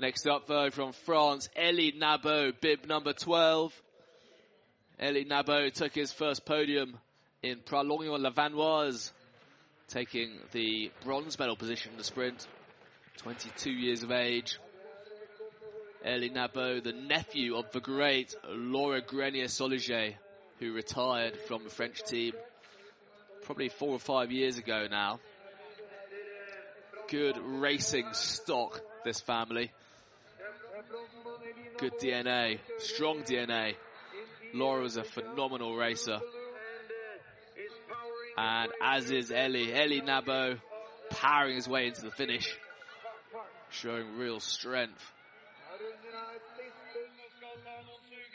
Next 0.00 0.28
up 0.28 0.46
though 0.46 0.70
from 0.70 0.92
France, 0.92 1.48
Elie 1.56 1.92
Nabo, 1.92 2.52
bib 2.60 2.86
number 2.86 3.12
12. 3.12 3.72
Elie 5.00 5.24
Nabo 5.24 5.72
took 5.72 5.92
his 5.92 6.12
first 6.12 6.44
podium 6.44 6.96
in 7.42 7.58
Pralognan-la-Vanoise, 7.58 9.10
taking 9.88 10.38
the 10.52 10.92
bronze 11.04 11.36
medal 11.36 11.56
position 11.56 11.92
in 11.92 11.98
the 11.98 12.04
sprint. 12.04 12.46
22 13.18 13.72
years 13.72 14.04
of 14.04 14.12
age. 14.12 14.60
Elie 16.04 16.30
Nabo, 16.30 16.80
the 16.80 16.92
nephew 16.92 17.56
of 17.56 17.72
the 17.72 17.80
great 17.80 18.36
Laura 18.48 19.00
Grenier-Soliget, 19.00 20.14
who 20.60 20.74
retired 20.74 21.36
from 21.48 21.64
the 21.64 21.70
French 21.70 22.02
team 22.04 22.34
probably 23.42 23.68
four 23.68 23.90
or 23.90 23.98
five 23.98 24.30
years 24.30 24.58
ago 24.58 24.86
now. 24.88 25.18
Good 27.08 27.36
racing 27.38 28.12
stock, 28.12 28.80
this 29.04 29.20
family. 29.20 29.72
Good 31.78 31.98
DNA, 32.00 32.58
strong 32.78 33.22
DNA. 33.22 33.74
Laura's 34.52 34.96
a 34.96 35.04
phenomenal 35.04 35.76
racer. 35.76 36.18
And 38.36 38.72
as 38.82 39.10
is 39.12 39.30
Elie. 39.30 39.72
Elie 39.72 40.00
Nabo 40.00 40.58
powering 41.10 41.54
his 41.54 41.68
way 41.68 41.86
into 41.86 42.02
the 42.02 42.10
finish, 42.10 42.52
showing 43.70 44.16
real 44.16 44.40
strength. 44.40 45.00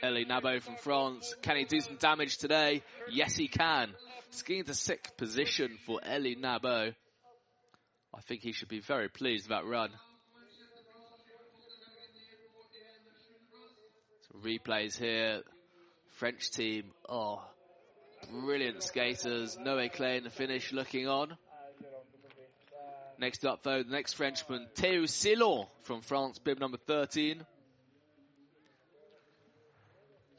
Elie 0.01 0.25
Nabo 0.25 0.61
from 0.61 0.77
France. 0.77 1.35
Can 1.41 1.57
he 1.57 1.65
do 1.65 1.81
some 1.81 1.97
damage 1.97 2.37
today? 2.37 2.81
Yes, 3.11 3.35
he 3.35 3.49
can. 3.49 3.89
Skiing 4.29 4.63
to 4.63 4.73
sixth 4.73 5.17
position 5.17 5.77
for 5.85 5.99
Elie 6.01 6.37
Nabo. 6.37 6.93
I 8.13 8.21
think 8.21 8.41
he 8.41 8.53
should 8.53 8.69
be 8.69 8.79
very 8.79 9.09
pleased 9.09 9.49
with 9.49 9.57
that 9.57 9.65
run. 9.65 9.89
Replays 14.43 14.97
here. 14.97 15.41
French 16.17 16.51
team, 16.51 16.85
oh, 17.09 17.41
brilliant 18.29 18.83
skaters. 18.83 19.57
Noé 19.57 19.91
Claye 19.91 20.17
in 20.17 20.23
the 20.23 20.29
finish 20.29 20.71
looking 20.71 21.07
on. 21.07 21.35
Next 23.17 23.45
up, 23.45 23.63
though, 23.63 23.83
the 23.83 23.91
next 23.91 24.13
Frenchman, 24.13 24.67
Théo 24.75 25.07
Silon 25.07 25.65
from 25.83 26.01
France, 26.01 26.39
bib 26.39 26.59
number 26.59 26.77
13. 26.77 27.45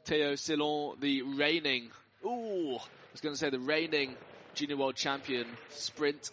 Théo 0.05 0.37
Silon, 0.37 0.97
the 0.99 1.23
reigning, 1.23 1.89
ooh, 2.23 2.75
I 2.75 3.11
was 3.11 3.21
going 3.21 3.33
to 3.33 3.39
say 3.39 3.49
the 3.49 3.59
reigning 3.59 4.15
junior 4.53 4.77
world 4.77 4.95
champion 4.95 5.47
sprint 5.69 6.29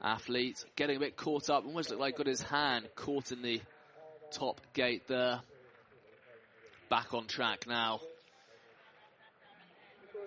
athlete, 0.00 0.64
getting 0.76 0.96
a 0.96 1.00
bit 1.00 1.16
caught 1.16 1.50
up, 1.50 1.64
almost 1.66 1.90
looked 1.90 2.00
like 2.00 2.16
got 2.16 2.26
his 2.26 2.42
hand 2.42 2.88
caught 2.94 3.32
in 3.32 3.42
the 3.42 3.60
top 4.30 4.60
gate 4.74 5.08
there 5.08 5.40
back 6.92 7.14
on 7.14 7.26
track 7.26 7.64
now. 7.66 8.00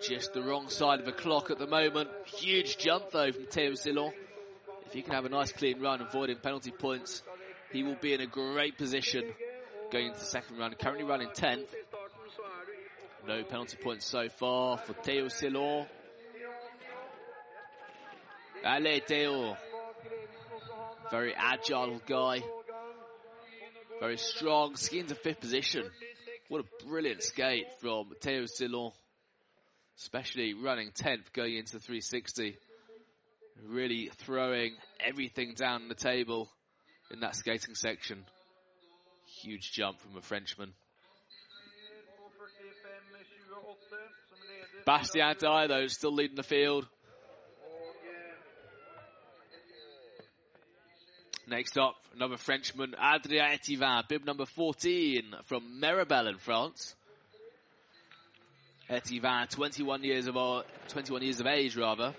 Just 0.02 0.34
the 0.34 0.42
wrong 0.42 0.68
side 0.68 0.98
of 0.98 1.06
the 1.06 1.12
clock 1.12 1.52
at 1.52 1.60
the 1.60 1.66
moment. 1.68 2.08
Huge 2.24 2.76
jump 2.76 3.12
though 3.12 3.30
from 3.30 3.44
Théo 3.44 3.78
Silon. 3.78 4.10
If 4.84 4.92
he 4.92 5.02
can 5.02 5.12
have 5.12 5.24
a 5.24 5.28
nice 5.28 5.52
clean 5.52 5.80
run, 5.80 6.00
avoiding 6.00 6.38
penalty 6.38 6.72
points, 6.72 7.22
he 7.70 7.84
will 7.84 7.94
be 7.94 8.14
in 8.14 8.20
a 8.20 8.26
great 8.26 8.76
position 8.76 9.22
going 9.92 10.06
into 10.08 10.18
the 10.18 10.24
second 10.24 10.58
round. 10.58 10.76
Currently 10.76 11.04
running 11.04 11.28
10th. 11.28 11.68
No 13.28 13.44
penalty 13.44 13.76
points 13.80 14.04
so 14.04 14.28
far 14.28 14.78
for 14.78 14.92
Théo 14.92 15.30
Silon. 15.30 15.86
Ale 18.64 19.00
Teo. 19.06 19.56
Very 21.12 21.32
agile 21.32 22.00
guy. 22.08 22.42
Very 24.00 24.18
strong. 24.18 24.74
Skiing 24.74 25.06
to 25.06 25.14
fifth 25.14 25.40
position. 25.40 25.84
What 26.48 26.64
a 26.64 26.84
brilliant 26.86 27.22
skate 27.24 27.66
from 27.80 28.12
Theo 28.20 28.46
Silon. 28.46 28.92
Especially 29.98 30.54
running 30.54 30.90
10th 30.90 31.32
going 31.32 31.56
into 31.56 31.80
360. 31.80 32.56
Really 33.66 34.10
throwing 34.18 34.74
everything 35.04 35.54
down 35.56 35.88
the 35.88 35.94
table 35.94 36.48
in 37.10 37.20
that 37.20 37.34
skating 37.34 37.74
section. 37.74 38.24
Huge 39.42 39.72
jump 39.72 39.98
from 40.00 40.16
a 40.16 40.22
Frenchman. 40.22 40.72
Bastien 44.84 45.34
Dayer, 45.34 45.68
though, 45.68 45.86
still 45.88 46.14
leading 46.14 46.36
the 46.36 46.44
field. 46.44 46.86
Next 51.48 51.78
up, 51.78 51.94
another 52.16 52.38
Frenchman, 52.38 52.96
Adrien 52.96 53.52
Etivin, 53.52 54.08
bib 54.08 54.24
number 54.24 54.46
14 54.46 55.22
from 55.44 55.80
Meribel 55.80 56.28
in 56.28 56.38
France. 56.38 56.96
Etivin, 58.90 59.48
21 59.48 60.02
years 60.02 60.26
of 60.26 60.34
21 60.88 61.22
years 61.22 61.38
of 61.38 61.46
age, 61.46 61.76
rather. 61.76 62.14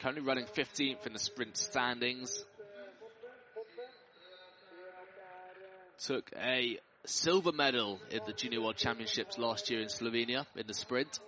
Currently 0.00 0.22
running 0.22 0.44
15th 0.44 1.06
in 1.08 1.12
the 1.12 1.18
sprint 1.18 1.56
standings. 1.56 2.44
Took 6.04 6.30
a 6.36 6.78
silver 7.04 7.50
medal 7.50 7.98
in 8.12 8.20
the 8.26 8.32
Junior 8.32 8.60
World 8.60 8.76
Championships 8.76 9.38
last 9.38 9.70
year 9.70 9.80
in 9.80 9.88
Slovenia 9.88 10.46
in 10.54 10.68
the 10.68 10.74
sprint. 10.74 11.18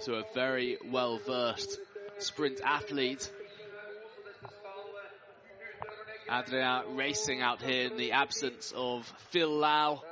So 0.00 0.14
a 0.14 0.24
very 0.34 0.76
well 0.90 1.20
versed 1.26 1.78
sprint 2.18 2.60
athlete. 2.62 3.30
Adrien 6.30 6.96
racing 6.96 7.40
out 7.40 7.60
here 7.60 7.88
in 7.88 7.96
the 7.96 8.12
absence 8.12 8.72
of 8.76 9.04
Phil 9.30 9.50
Lau, 9.50 10.02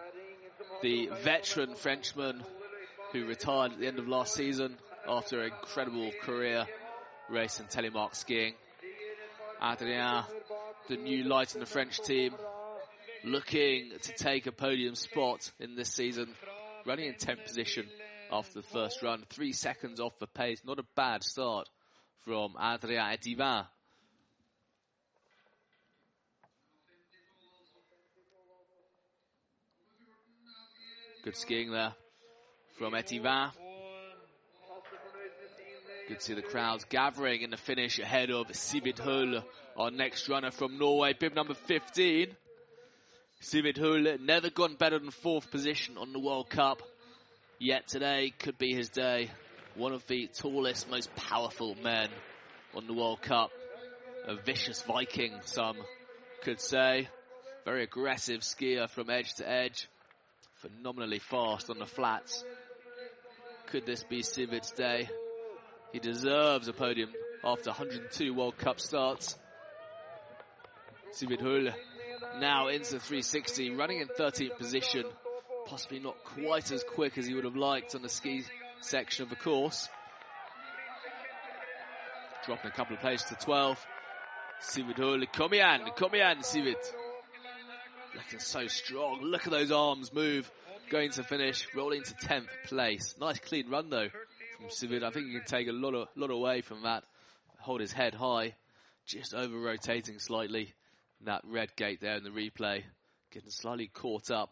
the 0.82 1.08
veteran 1.22 1.76
Frenchman 1.76 2.42
who 3.12 3.24
retired 3.24 3.72
at 3.72 3.78
the 3.78 3.86
end 3.86 3.98
of 4.00 4.08
last 4.08 4.34
season 4.34 4.76
after 5.06 5.40
an 5.40 5.52
incredible 5.52 6.10
career 6.22 6.66
racing 7.30 7.66
in 7.66 7.84
telemark 7.84 8.16
skiing. 8.16 8.54
Adrien, 9.62 10.24
the 10.88 10.96
new 10.96 11.22
light 11.24 11.54
in 11.54 11.60
the 11.60 11.66
French 11.66 12.00
team, 12.00 12.34
looking 13.24 13.92
to 14.02 14.12
take 14.12 14.46
a 14.46 14.52
podium 14.52 14.96
spot 14.96 15.50
in 15.60 15.76
this 15.76 15.92
season, 15.92 16.28
running 16.84 17.06
in 17.06 17.14
10th 17.14 17.44
position 17.44 17.86
after 18.32 18.54
the 18.54 18.66
first 18.66 19.02
run, 19.02 19.24
three 19.30 19.52
seconds 19.52 20.00
off 20.00 20.18
the 20.18 20.26
pace. 20.26 20.60
Not 20.64 20.80
a 20.80 20.84
bad 20.96 21.22
start 21.22 21.68
from 22.24 22.54
Adrien 22.60 23.16
Etivin. 23.16 23.66
Good 31.28 31.36
skiing 31.36 31.72
there 31.72 31.92
from 32.78 32.94
Etivin. 32.94 33.50
Good 36.08 36.20
to 36.20 36.24
see 36.24 36.32
the 36.32 36.40
crowds 36.40 36.86
gathering 36.88 37.42
in 37.42 37.50
the 37.50 37.58
finish 37.58 37.98
ahead 37.98 38.30
of 38.30 38.46
Sivit 38.46 38.98
Hull, 38.98 39.44
our 39.76 39.90
next 39.90 40.30
runner 40.30 40.50
from 40.50 40.78
Norway, 40.78 41.12
bib 41.12 41.34
number 41.34 41.52
15. 41.52 42.34
Sivit 43.42 43.76
Hull 43.76 44.16
never 44.24 44.48
gone 44.48 44.76
better 44.76 44.98
than 44.98 45.10
fourth 45.10 45.50
position 45.50 45.98
on 45.98 46.14
the 46.14 46.18
World 46.18 46.48
Cup. 46.48 46.80
Yet 47.58 47.88
today 47.88 48.32
could 48.38 48.56
be 48.56 48.72
his 48.72 48.88
day. 48.88 49.30
One 49.74 49.92
of 49.92 50.06
the 50.06 50.28
tallest, 50.28 50.88
most 50.88 51.14
powerful 51.14 51.74
men 51.74 52.08
on 52.74 52.86
the 52.86 52.94
World 52.94 53.20
Cup. 53.20 53.50
A 54.26 54.34
vicious 54.34 54.80
Viking, 54.80 55.34
some 55.44 55.76
could 56.42 56.62
say. 56.62 57.06
Very 57.66 57.82
aggressive 57.82 58.40
skier 58.40 58.88
from 58.88 59.10
edge 59.10 59.34
to 59.34 59.46
edge. 59.46 59.88
Phenomenally 60.58 61.18
fast 61.18 61.70
on 61.70 61.78
the 61.78 61.86
flats. 61.86 62.44
Could 63.66 63.86
this 63.86 64.02
be 64.04 64.22
Sivit's 64.22 64.72
day? 64.72 65.08
He 65.92 65.98
deserves 65.98 66.68
a 66.68 66.72
podium 66.72 67.10
after 67.44 67.70
102 67.70 68.34
World 68.34 68.58
Cup 68.58 68.80
starts. 68.80 69.36
Sivit 71.12 71.40
Hull 71.40 71.72
now 72.40 72.68
into 72.68 72.98
360, 72.98 73.70
running 73.70 74.00
in 74.00 74.08
13th 74.08 74.58
position 74.58 75.04
possibly 75.68 76.00
not 76.00 76.16
quite 76.24 76.72
as 76.72 76.82
quick 76.94 77.18
as 77.18 77.26
he 77.26 77.34
would 77.34 77.44
have 77.44 77.56
liked 77.56 77.94
on 77.94 78.02
the 78.02 78.08
ski 78.08 78.42
section 78.80 79.22
of 79.22 79.28
the 79.28 79.36
course. 79.36 79.88
Dropping 82.46 82.70
a 82.70 82.74
couple 82.74 82.96
of 82.96 83.02
places 83.02 83.28
to 83.28 83.34
12. 83.34 83.86
Sivit 84.62 84.98
in, 84.98 85.26
come 85.34 85.52
in, 85.52 86.38
Sivit. 86.38 86.94
Looking 88.18 88.40
so 88.40 88.66
strong. 88.66 89.22
Look 89.22 89.46
at 89.46 89.52
those 89.52 89.70
arms 89.70 90.12
move. 90.12 90.50
Going 90.90 91.12
to 91.12 91.22
finish, 91.22 91.64
rolling 91.72 92.02
to 92.02 92.14
10th 92.14 92.48
place. 92.64 93.14
Nice 93.20 93.38
clean 93.38 93.70
run 93.70 93.90
though 93.90 94.08
from 94.56 94.66
Sivit. 94.70 95.04
I 95.04 95.10
think 95.10 95.26
he 95.26 95.34
can 95.34 95.44
take 95.44 95.68
a 95.68 95.72
lot 95.72 95.94
of 95.94 96.08
lot 96.16 96.30
away 96.30 96.62
from 96.62 96.82
that. 96.82 97.04
Hold 97.60 97.80
his 97.80 97.92
head 97.92 98.14
high. 98.14 98.56
Just 99.06 99.34
over 99.34 99.56
rotating 99.56 100.18
slightly. 100.18 100.74
That 101.26 101.42
red 101.44 101.76
gate 101.76 102.00
there 102.00 102.16
in 102.16 102.24
the 102.24 102.30
replay. 102.30 102.82
Getting 103.30 103.50
slightly 103.50 103.86
caught 103.86 104.32
up. 104.32 104.50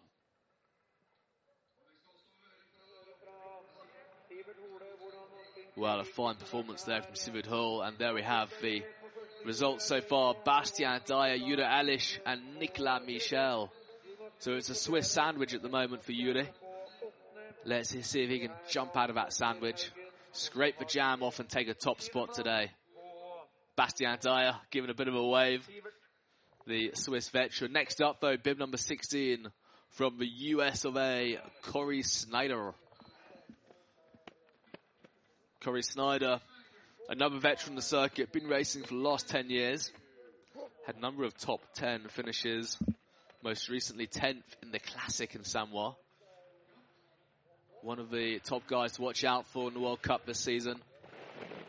Well, 5.76 5.98
a 5.98 6.04
fine 6.04 6.36
performance 6.36 6.84
there 6.84 7.02
from 7.02 7.14
Sivit 7.14 7.46
Hull, 7.46 7.82
and 7.82 7.98
there 7.98 8.14
we 8.14 8.22
have 8.22 8.50
the 8.62 8.84
results 9.46 9.84
so 9.84 10.00
far. 10.00 10.34
Bastien 10.44 11.00
Dayer, 11.06 11.38
Jure 11.38 11.64
Alish, 11.64 12.18
and 12.26 12.58
Nicolas 12.58 13.02
Michel. 13.06 13.72
So 14.38 14.52
it's 14.52 14.68
a 14.68 14.74
Swiss 14.74 15.10
sandwich 15.10 15.54
at 15.54 15.62
the 15.62 15.68
moment 15.68 16.04
for 16.04 16.12
Jure. 16.12 16.44
Let's 17.64 17.90
see 17.90 18.22
if 18.22 18.30
he 18.30 18.40
can 18.40 18.52
jump 18.68 18.96
out 18.96 19.08
of 19.08 19.16
that 19.16 19.32
sandwich, 19.32 19.90
scrape 20.32 20.78
the 20.78 20.84
jam 20.84 21.22
off 21.22 21.40
and 21.40 21.48
take 21.48 21.68
a 21.68 21.74
top 21.74 22.00
spot 22.00 22.34
today. 22.34 22.70
Bastien 23.76 24.18
Dayer 24.18 24.56
giving 24.70 24.90
a 24.90 24.94
bit 24.94 25.08
of 25.08 25.14
a 25.14 25.26
wave. 25.26 25.66
The 26.66 26.92
Swiss 26.94 27.28
veteran. 27.28 27.72
Next 27.72 28.00
up 28.00 28.20
though, 28.20 28.36
bib 28.36 28.58
number 28.58 28.76
16 28.76 29.46
from 29.90 30.18
the 30.18 30.26
US 30.26 30.84
of 30.84 30.96
A, 30.96 31.38
Corey 31.62 32.02
Snyder. 32.02 32.74
Corey 35.62 35.82
Snyder, 35.82 36.40
another 37.08 37.38
veteran 37.38 37.72
of 37.72 37.76
the 37.76 37.82
circuit, 37.82 38.32
been 38.32 38.46
racing 38.46 38.82
for 38.82 38.94
the 38.94 39.00
last 39.00 39.28
10 39.28 39.50
years. 39.50 39.90
Had 40.86 40.96
a 40.96 41.00
number 41.00 41.24
of 41.24 41.36
top 41.36 41.60
10 41.74 42.08
finishes, 42.08 42.78
most 43.42 43.68
recently 43.68 44.06
10th 44.06 44.42
in 44.62 44.70
the 44.70 44.78
Classic 44.78 45.34
in 45.34 45.42
Samoëns. 45.42 45.94
One 47.82 47.98
of 47.98 48.10
the 48.10 48.40
top 48.40 48.66
guys 48.66 48.92
to 48.92 49.02
watch 49.02 49.24
out 49.24 49.46
for 49.48 49.68
in 49.68 49.74
the 49.74 49.80
World 49.80 50.02
Cup 50.02 50.26
this 50.26 50.40
season, 50.40 50.80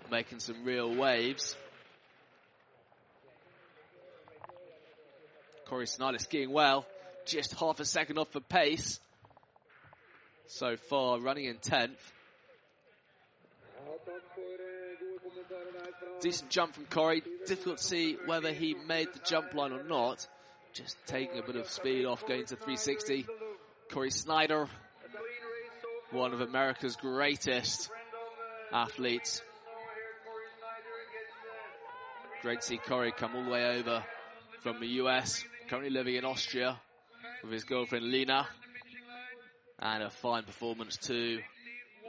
making 0.09 0.39
some 0.39 0.63
real 0.63 0.95
waves. 0.95 1.55
Corey 5.67 5.85
Snyder 5.85 6.17
skiing 6.17 6.51
well, 6.51 6.85
just 7.25 7.53
half 7.59 7.79
a 7.79 7.85
second 7.85 8.17
off 8.17 8.31
the 8.31 8.41
pace. 8.41 8.99
So 10.47 10.77
far, 10.77 11.19
running 11.19 11.45
in 11.45 11.57
10th. 11.57 11.97
Decent 16.21 16.49
jump 16.49 16.73
from 16.73 16.85
Corey. 16.85 17.23
Difficult 17.45 17.77
to 17.77 17.83
see 17.83 18.17
whether 18.25 18.51
he 18.51 18.73
made 18.73 19.07
the 19.13 19.19
jump 19.19 19.53
line 19.53 19.71
or 19.71 19.83
not. 19.83 20.27
Just 20.73 20.97
taking 21.07 21.39
a 21.39 21.43
bit 21.43 21.55
of 21.55 21.69
speed 21.69 22.05
off 22.05 22.25
going 22.27 22.45
to 22.45 22.55
360. 22.55 23.25
Corey 23.91 24.11
Snyder, 24.11 24.67
one 26.11 26.33
of 26.33 26.41
America's 26.41 26.95
greatest 26.95 27.89
athletes. 28.71 29.41
Great 32.41 32.61
to 32.61 32.67
see 32.67 32.77
Corey 32.77 33.11
come 33.11 33.35
all 33.35 33.43
the 33.43 33.49
way 33.49 33.65
over 33.79 34.03
from 34.61 34.79
the 34.79 34.87
US, 35.01 35.43
currently 35.69 35.91
living 35.91 36.15
in 36.15 36.25
Austria 36.25 36.79
with 37.43 37.51
his 37.51 37.63
girlfriend 37.63 38.11
Lena. 38.11 38.47
And 39.79 40.03
a 40.03 40.09
fine 40.09 40.43
performance 40.43 40.97
too 40.97 41.39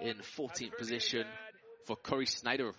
in 0.00 0.16
14th 0.16 0.76
position 0.78 1.26
for 1.86 1.96
Corey 1.96 2.26
Snyder. 2.26 2.72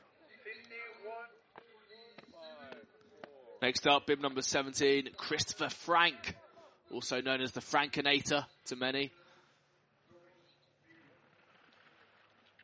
Next 3.62 3.86
up, 3.88 4.08
bib 4.08 4.22
number 4.22 4.42
17, 4.42 5.10
Christopher 5.18 5.68
Frank, 5.68 6.38
also 6.94 7.20
known 7.20 7.42
as 7.42 7.52
the 7.52 7.60
Frankinator 7.60 8.46
to 8.68 8.76
many. 8.78 9.12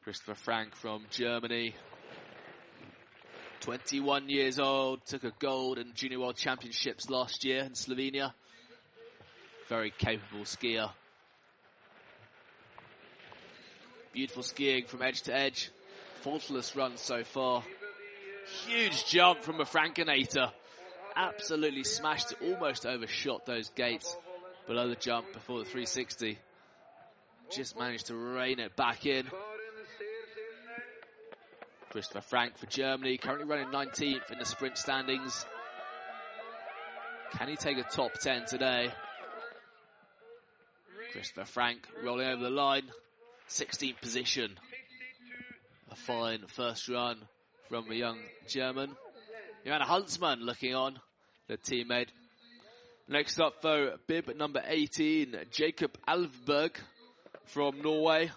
Christopher 0.05 0.35
Frank 0.35 0.73
from 0.73 1.03
Germany. 1.11 1.75
21 3.59 4.29
years 4.29 4.57
old, 4.57 5.05
took 5.05 5.25
a 5.25 5.33
gold 5.37 5.79
in 5.79 5.91
Junior 5.95 6.19
World 6.21 6.37
Championships 6.37 7.09
last 7.09 7.43
year 7.43 7.63
in 7.63 7.73
Slovenia. 7.73 8.31
Very 9.67 9.91
capable 9.91 10.45
skier. 10.45 10.91
Beautiful 14.13 14.43
skiing 14.43 14.85
from 14.85 15.01
edge 15.01 15.23
to 15.23 15.35
edge. 15.35 15.71
Faultless 16.21 16.73
run 16.73 16.95
so 16.95 17.25
far. 17.25 17.63
Huge 18.65 19.07
jump 19.07 19.43
from 19.43 19.59
a 19.59 19.65
Frankinator. 19.65 20.51
Absolutely 21.15 21.83
smashed 21.83 22.33
it, 22.33 22.37
almost 22.41 22.85
overshot 22.85 23.45
those 23.45 23.69
gates 23.69 24.15
below 24.67 24.89
the 24.89 24.95
jump 24.95 25.31
before 25.33 25.59
the 25.59 25.65
360. 25.65 26.37
Just 27.51 27.77
managed 27.77 28.07
to 28.07 28.15
rein 28.15 28.59
it 28.59 28.75
back 28.75 29.05
in. 29.05 29.25
Christopher 31.91 32.21
Frank 32.21 32.57
for 32.57 32.65
Germany, 32.65 33.17
currently 33.17 33.47
running 33.47 33.67
19th 33.67 34.31
in 34.31 34.39
the 34.39 34.45
sprint 34.45 34.77
standings. 34.77 35.45
Can 37.37 37.47
he 37.47 37.55
take 37.55 37.77
a 37.77 37.83
top 37.83 38.13
10 38.13 38.45
today? 38.45 38.91
Christopher 41.13 41.45
Frank 41.45 41.87
rolling 42.03 42.27
over 42.27 42.43
the 42.43 42.49
line, 42.49 42.83
16th 43.49 44.01
position. 44.01 44.51
A 45.91 45.95
fine 45.95 46.45
first 46.47 46.89
run 46.89 47.17
from 47.69 47.89
a 47.89 47.95
young 47.95 48.19
German. 48.47 48.97
Johanna 49.65 49.85
Huntsman 49.85 50.41
looking 50.41 50.75
on, 50.75 50.99
the 51.47 51.57
teammate. 51.57 52.09
Next 53.07 53.39
up 53.39 53.63
though, 53.63 53.95
bib 54.05 54.29
number 54.35 54.61
18, 54.63 55.35
Jacob 55.49 55.97
Alvberg 56.07 56.75
from 57.45 57.81
Norway. 57.81 58.29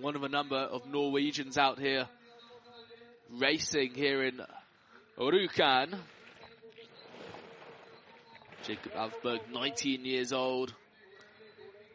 One 0.00 0.14
of 0.14 0.22
a 0.22 0.28
number 0.28 0.58
of 0.58 0.86
Norwegians 0.86 1.58
out 1.58 1.80
here 1.80 2.06
racing 3.40 3.94
here 3.94 4.22
in 4.22 4.40
Rjukan. 5.18 5.98
Jacob 8.62 8.92
Alvberg, 8.92 9.40
19 9.52 10.04
years 10.04 10.32
old, 10.32 10.72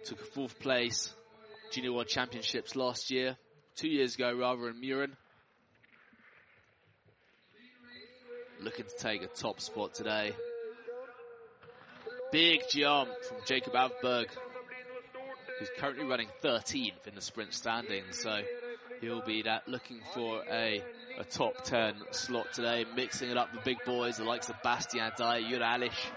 took 0.04 0.20
fourth 0.34 0.60
place 0.60 1.14
Junior 1.72 1.94
World 1.94 2.10
Championships 2.10 2.76
last 2.76 3.10
year, 3.10 3.38
two 3.78 3.88
years 3.88 4.16
ago 4.16 4.36
rather 4.38 4.68
in 4.68 4.82
Mürren. 4.82 5.14
Looking 8.66 8.86
to 8.86 8.98
take 8.98 9.22
a 9.22 9.28
top 9.28 9.62
spot 9.62 9.94
today. 9.94 10.34
Big 12.32 12.62
jump 12.68 13.12
from 13.30 13.38
Jacob 13.46 13.74
Alvberg, 13.74 14.26
who's 15.60 15.70
currently 15.78 16.04
running 16.06 16.30
13th 16.44 17.06
in 17.06 17.14
the 17.14 17.22
sprint 17.22 17.54
standings, 17.54 18.24
so 18.24 18.40
he'll 19.02 19.24
be 19.24 19.44
that 19.44 19.68
looking 19.68 20.00
for 20.16 20.42
a 20.52 20.82
a 21.20 21.24
top 21.24 21.64
10 21.64 21.94
slot 22.10 22.54
today, 22.54 22.86
mixing 22.96 23.30
it 23.30 23.38
up 23.38 23.54
with 23.54 23.64
big 23.64 23.78
boys, 23.86 24.18
the 24.18 24.24
likes 24.24 24.50
of 24.50 24.56
Bastien 24.64 25.12
Dayer, 25.16 25.48
Jure 25.48 25.60
Alish, 25.60 26.10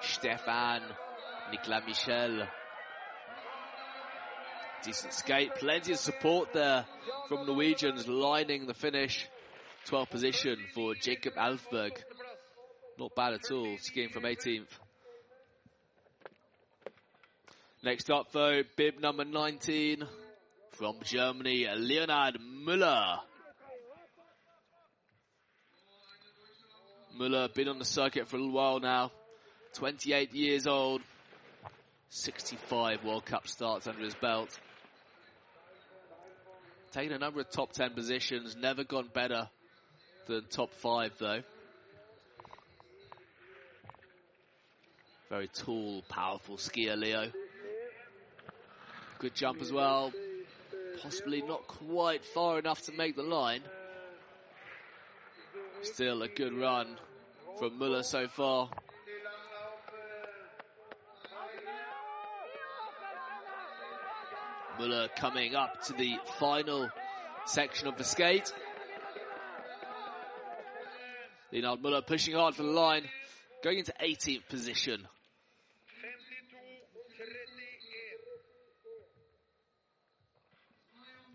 Stefan, 0.00 0.82
Nicolas 1.52 1.84
Michel. 1.86 2.48
Decent 4.84 5.12
skate, 5.12 5.54
plenty 5.54 5.92
of 5.92 5.98
support 5.98 6.52
there 6.52 6.84
from 7.28 7.46
Norwegians 7.46 8.08
lining 8.08 8.66
the 8.66 8.74
finish. 8.74 9.28
12th 9.88 10.10
position 10.10 10.56
for 10.74 10.94
Jacob 10.94 11.34
Alvberg. 11.34 11.92
Not 12.98 13.14
bad 13.16 13.34
at 13.34 13.50
all, 13.50 13.76
skiing 13.78 14.10
from 14.10 14.22
18th. 14.22 14.68
Next 17.82 18.10
up 18.10 18.30
though, 18.32 18.62
bib 18.76 19.00
number 19.00 19.24
19 19.24 20.04
from 20.72 20.96
Germany, 21.02 21.66
Leonhard 21.76 22.38
Müller. 22.38 23.18
Muller 27.14 27.48
been 27.48 27.68
on 27.68 27.78
the 27.78 27.84
circuit 27.84 28.28
for 28.28 28.36
a 28.36 28.38
little 28.38 28.54
while 28.54 28.78
now. 28.78 29.10
28 29.74 30.32
years 30.32 30.66
old. 30.66 31.02
65 32.10 33.04
World 33.04 33.24
Cup 33.24 33.48
starts 33.48 33.86
under 33.86 34.02
his 34.02 34.14
belt. 34.14 34.48
Taken 36.92 37.12
a 37.14 37.18
number 37.18 37.40
of 37.40 37.50
top 37.50 37.72
10 37.72 37.94
positions, 37.94 38.54
never 38.54 38.84
gone 38.84 39.08
better 39.12 39.48
than 40.26 40.44
top 40.50 40.72
5 40.74 41.12
though. 41.18 41.42
Very 45.28 45.48
tall, 45.48 46.02
powerful 46.08 46.56
skier, 46.56 46.96
Leo. 46.96 47.32
Good 49.18 49.34
jump 49.34 49.62
as 49.62 49.72
well. 49.72 50.12
Possibly 51.02 51.42
not 51.42 51.66
quite 51.66 52.24
far 52.24 52.58
enough 52.58 52.82
to 52.82 52.92
make 52.92 53.16
the 53.16 53.22
line. 53.22 53.62
Still 55.82 56.22
a 56.22 56.28
good 56.28 56.52
run 56.52 56.96
from 57.58 57.78
Muller 57.78 58.02
so 58.02 58.28
far. 58.28 58.68
Muller 64.78 65.08
coming 65.16 65.54
up 65.54 65.82
to 65.84 65.92
the 65.92 66.16
final 66.38 66.88
section 67.46 67.88
of 67.88 67.96
the 67.96 68.04
skate. 68.04 68.52
Leonhard 71.52 71.82
Muller 71.82 72.00
pushing 72.00 72.34
hard 72.34 72.54
for 72.54 72.62
the 72.62 72.70
line, 72.70 73.04
going 73.62 73.78
into 73.78 73.92
18th 74.02 74.48
position. 74.48 75.06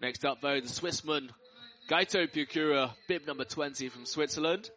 Next 0.02 0.26
up 0.26 0.42
though, 0.42 0.60
the 0.60 0.68
Swissman 0.68 1.30
Gaito 1.88 2.28
Pukura, 2.28 2.94
bib 3.08 3.28
number 3.28 3.46
20 3.46 3.90
from 3.90 4.06
Switzerland. 4.06 4.70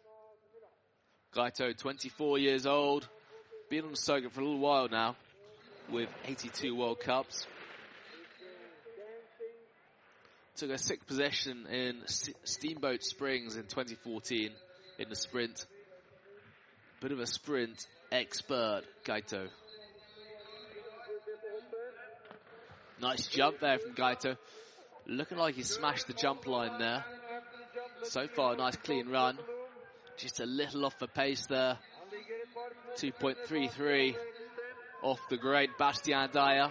Gaito, 1.35 1.75
24 1.75 2.37
years 2.37 2.67
old, 2.67 3.07
been 3.69 3.85
on 3.85 3.91
the 3.91 3.97
circuit 3.97 4.31
for 4.33 4.41
a 4.41 4.43
little 4.43 4.59
while 4.59 4.89
now, 4.89 5.15
with 5.89 6.09
82 6.25 6.75
World 6.75 6.99
Cups. 6.99 7.47
Took 10.57 10.69
a 10.69 10.77
sixth 10.77 11.07
position 11.07 11.65
in 11.67 12.01
Steamboat 12.43 13.03
Springs 13.03 13.55
in 13.55 13.63
2014 13.63 14.51
in 15.01 15.09
the 15.09 15.15
sprint. 15.15 15.65
Bit 17.01 17.11
of 17.11 17.19
a 17.19 17.25
sprint 17.25 17.87
expert, 18.11 18.83
Gaito. 19.03 19.47
Nice 23.01 23.27
jump 23.27 23.59
there 23.59 23.79
from 23.79 23.95
Gaito. 23.95 24.37
Looking 25.07 25.39
like 25.39 25.55
he 25.55 25.63
smashed 25.63 26.05
the 26.05 26.13
jump 26.13 26.45
line 26.45 26.77
there. 26.77 27.03
So 28.03 28.27
far, 28.27 28.53
a 28.53 28.57
nice 28.57 28.75
clean 28.75 29.09
run. 29.09 29.39
Just 30.17 30.39
a 30.39 30.45
little 30.45 30.85
off 30.85 30.99
the 30.99 31.07
pace 31.07 31.47
there. 31.47 31.79
2.33 32.97 34.15
off 35.01 35.19
the 35.29 35.37
great 35.37 35.71
Bastien 35.79 36.29
Dayer. 36.29 36.69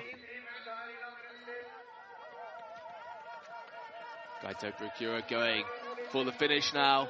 Gaito 4.44 4.72
Procura 4.78 5.28
going 5.28 5.64
for 6.12 6.24
the 6.24 6.32
finish 6.32 6.72
now 6.72 7.08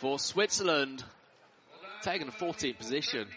for 0.00 0.18
Switzerland. 0.18 1.04
Taking 2.02 2.28
a 2.28 2.32
14th 2.32 2.78
position. 2.78 3.28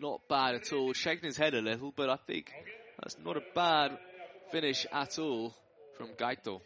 Not 0.00 0.20
bad 0.28 0.54
at 0.54 0.72
all. 0.72 0.92
Shaking 0.92 1.26
his 1.26 1.36
head 1.36 1.54
a 1.54 1.60
little, 1.60 1.92
but 1.94 2.08
I 2.08 2.16
think 2.26 2.50
that's 3.00 3.16
not 3.24 3.36
a 3.36 3.42
bad 3.54 3.98
finish 4.52 4.86
at 4.92 5.18
all 5.18 5.54
from 5.98 6.10
Gaito. 6.18 6.60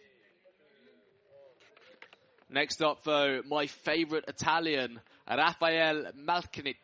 Next 2.51 2.83
up, 2.83 3.03
though, 3.05 3.41
my 3.49 3.67
favourite 3.67 4.25
Italian, 4.29 5.01
Rafael 5.29 6.13
Malkinic. 6.17 6.77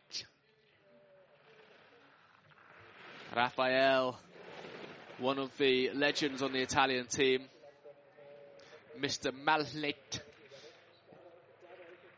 Rafael, 3.36 4.18
one 5.18 5.38
of 5.38 5.56
the 5.58 5.90
legends 5.94 6.42
on 6.42 6.52
the 6.52 6.60
Italian 6.60 7.06
team. 7.06 7.42
Mr. 8.98 9.30
Malkinic 9.32 10.20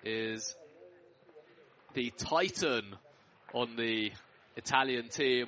is 0.04 0.54
the 1.94 2.10
titan 2.16 2.96
on 3.54 3.76
the 3.76 4.12
Italian 4.56 5.08
team. 5.08 5.46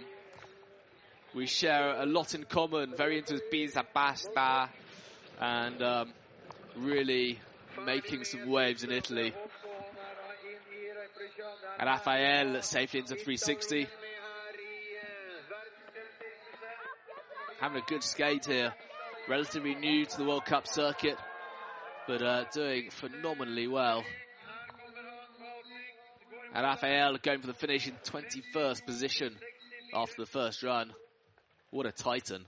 We 1.34 1.46
share 1.46 2.00
a 2.00 2.06
lot 2.06 2.34
in 2.34 2.44
common, 2.44 2.94
very 2.96 3.18
into 3.18 3.40
pizza 3.50 3.82
pasta 3.92 4.68
and 5.40 5.82
um, 5.82 6.12
really 6.76 7.40
making 7.84 8.24
some 8.24 8.48
waves 8.48 8.84
in 8.84 8.92
Italy. 8.92 9.32
Rafael 11.80 12.62
safely 12.62 13.00
into 13.00 13.14
360. 13.14 13.88
Having 17.60 17.82
a 17.82 17.84
good 17.86 18.02
skate 18.02 18.46
here. 18.46 18.74
Relatively 19.28 19.74
new 19.74 20.04
to 20.04 20.18
the 20.18 20.24
World 20.24 20.44
Cup 20.44 20.66
circuit, 20.68 21.16
but 22.06 22.22
uh, 22.22 22.44
doing 22.52 22.90
phenomenally 22.90 23.66
well. 23.66 24.04
And 26.54 26.64
Rafael 26.64 27.16
going 27.20 27.40
for 27.40 27.48
the 27.48 27.52
finish 27.52 27.88
in 27.88 27.94
21st 28.04 28.86
position 28.86 29.36
after 29.92 30.14
the 30.18 30.26
first 30.26 30.62
run. 30.62 30.92
What 31.70 31.84
a 31.84 31.90
titan. 31.90 32.44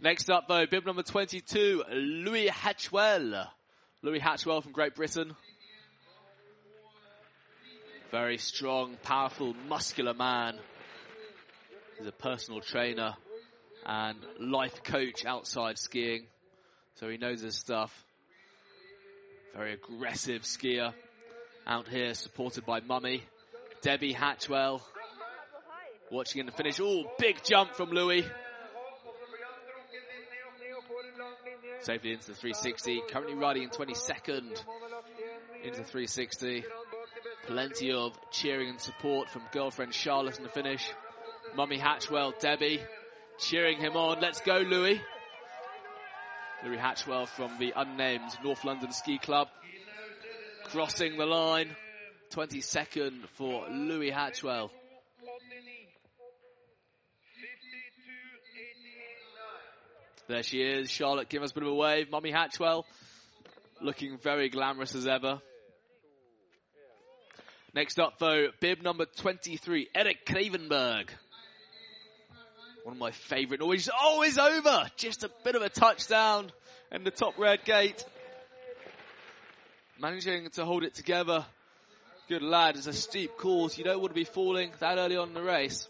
Next 0.00 0.30
up, 0.30 0.48
though, 0.48 0.64
bib 0.64 0.86
number 0.86 1.02
22, 1.02 1.84
Louis 1.90 2.48
Hatchwell. 2.48 3.46
Louis 4.00 4.18
Hatchwell 4.18 4.62
from 4.62 4.72
Great 4.72 4.94
Britain. 4.94 5.36
Very 8.10 8.38
strong, 8.38 8.96
powerful, 9.02 9.52
muscular 9.68 10.14
man. 10.14 10.58
He's 11.98 12.06
a 12.06 12.12
personal 12.12 12.62
trainer 12.62 13.14
and 13.84 14.18
life 14.40 14.82
coach 14.84 15.26
outside 15.26 15.78
skiing. 15.78 16.26
So 16.94 17.10
he 17.10 17.18
knows 17.18 17.42
his 17.42 17.56
stuff. 17.58 17.92
Very 19.56 19.72
aggressive 19.72 20.42
skier 20.42 20.92
out 21.66 21.88
here, 21.88 22.12
supported 22.12 22.66
by 22.66 22.80
Mummy. 22.80 23.22
Debbie 23.80 24.12
Hatchwell 24.12 24.82
watching 26.10 26.40
in 26.40 26.46
the 26.46 26.52
finish. 26.52 26.78
Oh, 26.78 27.04
big 27.18 27.42
jump 27.42 27.74
from 27.74 27.88
Louis. 27.88 28.22
Safely 31.80 32.12
into 32.12 32.26
the 32.26 32.34
360. 32.34 33.00
Currently 33.08 33.34
riding 33.34 33.62
in 33.62 33.70
22nd 33.70 34.62
into 35.64 35.84
360. 35.84 36.64
Plenty 37.46 37.92
of 37.92 38.12
cheering 38.30 38.68
and 38.68 38.80
support 38.80 39.30
from 39.30 39.40
girlfriend 39.52 39.94
Charlotte 39.94 40.36
in 40.36 40.42
the 40.44 40.50
finish. 40.50 40.86
Mummy 41.54 41.78
Hatchwell, 41.78 42.34
Debbie, 42.40 42.82
cheering 43.38 43.78
him 43.78 43.96
on. 43.96 44.20
Let's 44.20 44.42
go, 44.42 44.58
Louis. 44.58 45.00
Louis 46.64 46.78
Hatchwell 46.78 47.26
from 47.26 47.58
the 47.58 47.72
unnamed 47.76 48.30
North 48.42 48.64
London 48.64 48.92
Ski 48.92 49.18
Club. 49.18 49.48
Crossing 50.64 51.16
the 51.16 51.26
line. 51.26 51.74
22nd 52.30 53.28
for 53.34 53.68
Louis 53.70 54.10
Hatchwell. 54.10 54.70
There 60.28 60.42
she 60.42 60.58
is. 60.60 60.90
Charlotte 60.90 61.28
give 61.28 61.42
us 61.42 61.52
a 61.52 61.54
bit 61.54 61.62
of 61.62 61.68
a 61.68 61.74
wave. 61.74 62.10
Mummy 62.10 62.32
Hatchwell 62.32 62.84
looking 63.80 64.18
very 64.18 64.48
glamorous 64.48 64.94
as 64.94 65.06
ever. 65.06 65.40
Next 67.74 68.00
up, 68.00 68.18
though, 68.18 68.48
bib 68.60 68.82
number 68.82 69.04
23, 69.04 69.90
Eric 69.94 70.26
Kravenberg. 70.26 71.10
One 72.86 72.94
of 72.94 73.00
my 73.00 73.10
favourite 73.10 73.58
Norwegians. 73.58 73.90
Oh, 74.00 74.22
it's 74.22 74.38
over! 74.38 74.88
Just 74.96 75.24
a 75.24 75.30
bit 75.42 75.56
of 75.56 75.62
a 75.62 75.68
touchdown 75.68 76.52
in 76.92 77.02
the 77.02 77.10
top 77.10 77.36
red 77.36 77.64
gate. 77.64 78.04
Managing 80.00 80.48
to 80.50 80.64
hold 80.64 80.84
it 80.84 80.94
together. 80.94 81.44
Good 82.28 82.42
lad. 82.42 82.76
It's 82.76 82.86
a 82.86 82.92
steep 82.92 83.36
course. 83.38 83.76
You 83.76 83.82
don't 83.82 83.98
want 83.98 84.10
to 84.10 84.14
be 84.14 84.22
falling 84.22 84.70
that 84.78 84.98
early 84.98 85.16
on 85.16 85.30
in 85.30 85.34
the 85.34 85.42
race. 85.42 85.88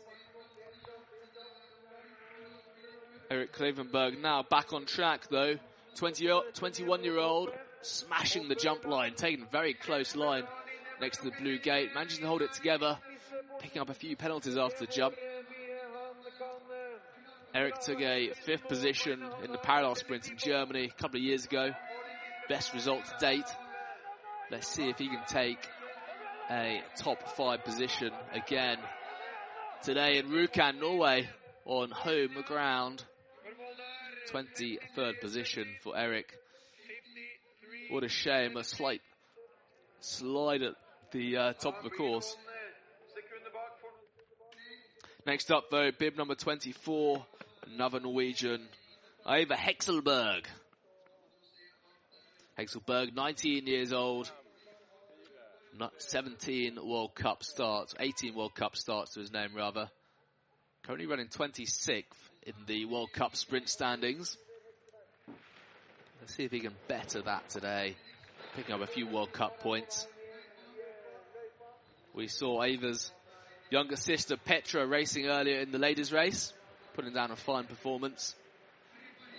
Eric 3.30 3.52
Kravenberg 3.52 4.18
now 4.22 4.42
back 4.42 4.72
on 4.72 4.86
track 4.86 5.28
though. 5.28 5.56
20, 5.96 6.30
uh, 6.30 6.40
21 6.54 7.04
year 7.04 7.18
old 7.18 7.50
smashing 7.82 8.48
the 8.48 8.54
jump 8.54 8.86
line, 8.86 9.12
taking 9.14 9.42
a 9.42 9.50
very 9.50 9.74
close 9.74 10.16
line 10.16 10.44
next 10.98 11.18
to 11.18 11.24
the 11.24 11.36
blue 11.42 11.58
gate, 11.58 11.90
managing 11.94 12.22
to 12.22 12.26
hold 12.26 12.40
it 12.40 12.54
together, 12.54 12.96
picking 13.60 13.82
up 13.82 13.90
a 13.90 13.94
few 13.94 14.16
penalties 14.16 14.56
after 14.56 14.86
the 14.86 14.90
jump. 14.90 15.14
Erik 17.56 17.78
took 17.78 18.02
a 18.02 18.32
fifth 18.44 18.68
position 18.68 19.24
in 19.42 19.50
the 19.50 19.56
parallel 19.56 19.94
sprint 19.94 20.28
in 20.28 20.36
Germany 20.36 20.90
a 20.94 21.00
couple 21.00 21.16
of 21.16 21.24
years 21.24 21.46
ago. 21.46 21.70
Best 22.50 22.74
result 22.74 23.06
to 23.06 23.14
date. 23.18 23.46
Let's 24.50 24.68
see 24.68 24.90
if 24.90 24.98
he 24.98 25.08
can 25.08 25.22
take 25.26 25.66
a 26.50 26.82
top 26.98 27.26
five 27.34 27.64
position 27.64 28.10
again 28.34 28.76
today 29.82 30.18
in 30.18 30.26
Rjukan, 30.26 30.80
Norway, 30.80 31.30
on 31.64 31.90
home 31.90 32.44
ground. 32.46 33.02
23rd 34.30 35.18
position 35.22 35.64
for 35.82 35.96
Eric. 35.96 36.30
What 37.88 38.04
a 38.04 38.08
shame, 38.10 38.58
a 38.58 38.64
slight 38.64 39.00
slide 40.00 40.60
at 40.60 40.74
the 41.10 41.38
uh, 41.38 41.52
top 41.54 41.78
of 41.78 41.84
the 41.84 41.96
course. 41.96 42.36
Next 45.26 45.50
up 45.50 45.70
though, 45.70 45.90
bib 45.98 46.18
number 46.18 46.34
24, 46.34 47.24
another 47.72 48.00
Norwegian, 48.00 48.62
Ivar 49.26 49.54
Hexelberg. 49.54 50.44
Hexelberg, 52.58 53.14
19 53.14 53.66
years 53.66 53.92
old, 53.92 54.30
17 55.98 56.78
World 56.82 57.14
Cup 57.14 57.44
starts, 57.44 57.94
18 57.98 58.34
World 58.34 58.54
Cup 58.54 58.76
starts 58.76 59.14
to 59.14 59.20
his 59.20 59.32
name 59.32 59.50
rather. 59.54 59.90
Currently 60.84 61.06
running 61.06 61.28
26th 61.28 62.04
in 62.46 62.54
the 62.66 62.84
World 62.86 63.12
Cup 63.12 63.36
sprint 63.36 63.68
standings. 63.68 64.36
Let's 66.20 66.34
see 66.34 66.44
if 66.44 66.52
he 66.52 66.60
can 66.60 66.74
better 66.88 67.22
that 67.22 67.48
today. 67.50 67.96
Picking 68.54 68.74
up 68.74 68.80
a 68.80 68.86
few 68.86 69.06
World 69.06 69.32
Cup 69.32 69.60
points. 69.60 70.06
We 72.14 72.28
saw 72.28 72.62
Ivar's 72.62 73.10
younger 73.70 73.96
sister 73.96 74.36
Petra 74.36 74.86
racing 74.86 75.26
earlier 75.26 75.60
in 75.60 75.72
the 75.72 75.78
ladies 75.78 76.12
race, 76.12 76.52
putting 76.96 77.12
down 77.12 77.30
a 77.30 77.36
fine 77.36 77.64
performance. 77.64 78.34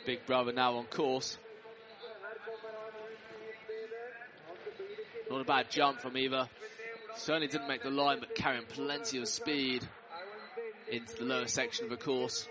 Big 0.05 0.25
brother 0.27 0.53
now 0.53 0.75
on 0.75 0.85
course. 0.85 1.37
Not 5.29 5.41
a 5.41 5.43
bad 5.43 5.71
jump 5.71 5.99
from 5.99 6.15
Ivar. 6.15 6.47
Certainly 7.15 7.47
didn't 7.47 7.67
make 7.67 7.81
the 7.81 7.89
line, 7.89 8.19
but 8.19 8.35
carrying 8.35 8.65
plenty 8.65 9.17
of 9.17 9.27
speed 9.27 9.85
into 10.89 11.15
the 11.15 11.25
lower 11.25 11.47
section 11.47 11.85
of 11.85 11.89
the 11.89 11.97
course. 11.97 12.47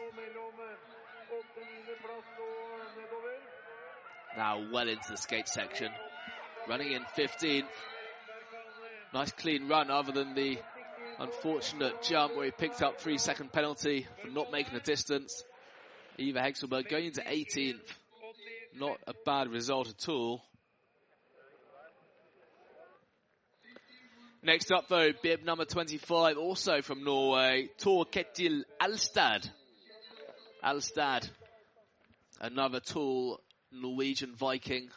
Now 4.36 4.62
well 4.72 4.88
into 4.88 5.12
the 5.12 5.16
skate 5.16 5.48
section. 5.48 5.88
Running 6.68 6.92
in 6.92 7.02
15th. 7.16 7.64
Nice 9.14 9.30
clean 9.32 9.68
run 9.68 9.88
other 9.88 10.10
than 10.10 10.34
the 10.34 10.58
unfortunate 11.18 12.02
jump 12.02 12.36
where 12.36 12.46
he 12.46 12.50
picked 12.50 12.82
up 12.82 13.00
three 13.00 13.18
second 13.18 13.52
penalty 13.52 14.06
for 14.22 14.28
not 14.28 14.52
making 14.52 14.74
a 14.76 14.80
distance. 14.80 15.44
Ivar 16.18 16.40
Hekselberg 16.40 16.88
going 16.88 17.06
into 17.06 17.20
18th. 17.20 17.80
Not 18.74 18.98
a 19.06 19.14
bad 19.24 19.48
result 19.48 19.88
at 19.88 20.08
all. 20.08 20.42
Next 24.42 24.70
up 24.70 24.88
though, 24.88 25.10
bib 25.22 25.44
number 25.44 25.64
25, 25.64 26.36
also 26.36 26.80
from 26.80 27.02
Norway, 27.02 27.68
Tor 27.78 28.04
Ketil 28.04 28.62
Alstad. 28.80 29.50
Alstad, 30.64 31.28
another 32.40 32.80
tall 32.80 33.40
Norwegian 33.72 34.34
Viking, 34.36 34.88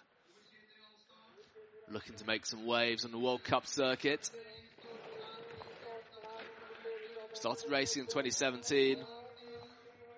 looking 1.92 2.16
to 2.16 2.26
make 2.26 2.46
some 2.46 2.66
waves 2.66 3.06
on 3.06 3.12
the 3.12 3.18
World 3.20 3.44
Cup 3.44 3.66
circuit. 3.66 4.30
Started 7.34 7.72
racing 7.72 8.02
in 8.02 8.08
2017, 8.08 8.98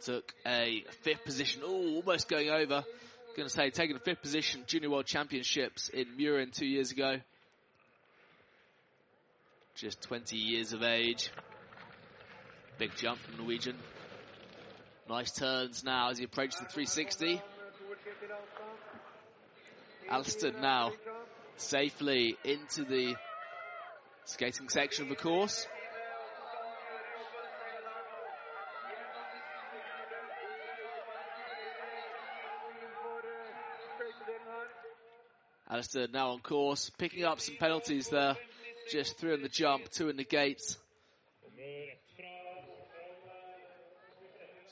took 0.03 0.33
a 0.45 0.83
fifth 1.01 1.23
position, 1.25 1.61
oh, 1.63 1.95
almost 1.95 2.27
going 2.29 2.49
over. 2.49 2.83
Going 3.35 3.47
to 3.47 3.53
say, 3.53 3.69
taking 3.69 3.95
a 3.95 3.99
fifth 3.99 4.21
position, 4.21 4.63
Junior 4.67 4.89
World 4.89 5.05
Championships 5.05 5.89
in 5.89 6.17
Mürren 6.17 6.51
two 6.51 6.65
years 6.65 6.91
ago 6.91 7.17
just 9.81 10.01
20 10.03 10.37
years 10.37 10.73
of 10.73 10.83
age. 10.83 11.31
Big 12.77 12.95
jump 12.95 13.19
from 13.19 13.37
Norwegian. 13.37 13.75
Nice 15.09 15.31
turns 15.31 15.83
now 15.83 16.11
as 16.11 16.19
he 16.19 16.23
approaches 16.23 16.59
the 16.59 16.65
360. 16.65 17.41
Alstad 20.11 20.61
now 20.61 20.91
safely 21.57 22.37
into 22.43 22.83
the 22.83 23.15
skating 24.25 24.69
section 24.69 25.05
of 25.05 25.09
the 25.09 25.15
course. 25.15 25.65
Alistair 35.71 36.07
now 36.11 36.31
on 36.31 36.39
course, 36.39 36.91
picking 36.97 37.23
up 37.23 37.39
some 37.39 37.55
penalties 37.55 38.09
there. 38.09 38.35
Just 38.91 39.17
through 39.17 39.35
in 39.35 39.41
the 39.41 39.47
jump, 39.47 39.89
two 39.89 40.09
in 40.09 40.17
the 40.17 40.25
gates. 40.25 40.77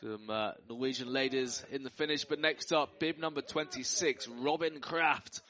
Some 0.01 0.29
uh, 0.29 0.51
Norwegian 0.69 1.13
ladies 1.13 1.63
in 1.71 1.83
the 1.83 1.89
finish, 1.89 2.25
but 2.25 2.39
next 2.39 2.73
up, 2.73 2.99
bib 2.99 3.17
number 3.17 3.41
26, 3.41 4.27
Robin 4.41 4.81
Kraft 4.81 5.41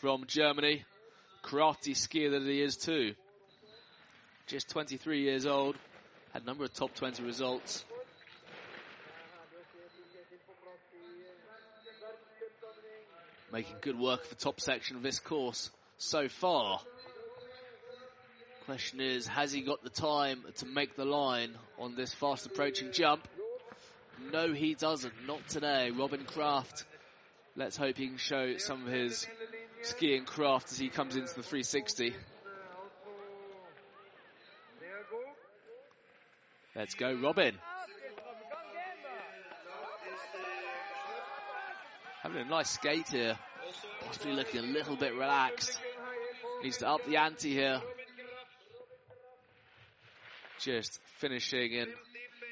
from 0.00 0.24
Germany. 0.26 0.84
Crafty 1.40 1.94
skier 1.94 2.32
that 2.32 2.42
he 2.42 2.60
is 2.60 2.76
too. 2.76 3.14
Just 4.46 4.68
23 4.70 5.22
years 5.22 5.46
old, 5.46 5.76
had 6.34 6.42
a 6.42 6.44
number 6.46 6.64
of 6.64 6.74
top 6.74 6.94
20 6.94 7.22
results. 7.22 7.84
Making 13.52 13.76
good 13.80 13.98
work 13.98 14.24
of 14.24 14.28
the 14.28 14.34
top 14.34 14.60
section 14.60 14.96
of 14.96 15.02
this 15.02 15.20
course 15.20 15.70
so 15.96 16.28
far. 16.28 16.80
Question 18.66 19.00
is, 19.00 19.26
has 19.26 19.50
he 19.52 19.62
got 19.62 19.82
the 19.82 19.90
time 19.90 20.44
to 20.56 20.66
make 20.66 20.96
the 20.96 21.06
line 21.06 21.54
on 21.78 21.94
this 21.94 22.12
fast 22.12 22.44
approaching 22.44 22.92
jump? 22.92 23.26
No, 24.32 24.52
he 24.52 24.74
doesn't. 24.74 25.14
Not 25.26 25.48
today. 25.48 25.90
Robin 25.90 26.24
Kraft. 26.24 26.84
Let's 27.56 27.76
hope 27.76 27.96
he 27.96 28.08
can 28.08 28.18
show 28.18 28.58
some 28.58 28.86
of 28.86 28.92
his 28.92 29.26
skiing 29.82 30.24
craft 30.24 30.70
as 30.70 30.78
he 30.78 30.90
comes 30.90 31.16
into 31.16 31.34
the 31.34 31.42
360. 31.42 32.14
Let's 36.76 36.94
go, 36.94 37.14
Robin. 37.14 37.54
A 42.40 42.44
nice 42.44 42.70
skate 42.70 43.08
here. 43.08 43.36
Possibly 44.04 44.32
looking 44.32 44.60
a 44.60 44.66
little 44.66 44.96
bit 44.96 45.12
relaxed. 45.12 45.78
Needs 46.62 46.78
to 46.78 46.88
up 46.88 47.04
the 47.06 47.16
ante 47.16 47.52
here. 47.52 47.80
Just 50.60 51.00
finishing 51.18 51.72
in 51.72 51.86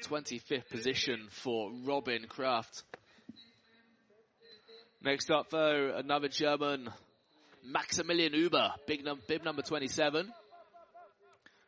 25th 0.03 0.69
position 0.69 1.27
for 1.29 1.71
Robin 1.85 2.25
Kraft. 2.27 2.83
Next 5.01 5.29
up, 5.31 5.49
though, 5.49 5.93
another 5.95 6.27
German, 6.27 6.89
Maximilian 7.63 8.33
Uber, 8.33 8.71
big 8.87 9.03
num- 9.03 9.21
bib 9.27 9.43
number 9.43 9.61
27. 9.61 10.31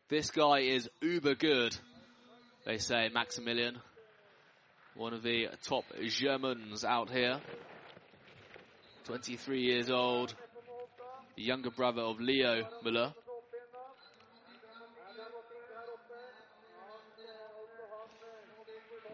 This 0.09 0.31
guy 0.31 0.61
is 0.61 0.89
uber 1.01 1.35
good, 1.35 1.75
they 2.65 2.77
say, 2.77 3.09
Maximilian. 3.13 3.77
One 4.95 5.13
of 5.13 5.21
the 5.21 5.47
top 5.63 5.85
Germans 6.07 6.83
out 6.83 7.09
here. 7.09 7.39
23 9.09 9.61
years 9.61 9.89
old, 9.89 10.35
the 11.35 11.41
younger 11.41 11.71
brother 11.71 12.03
of 12.03 12.21
Leo 12.21 12.63
Müller. 12.85 13.11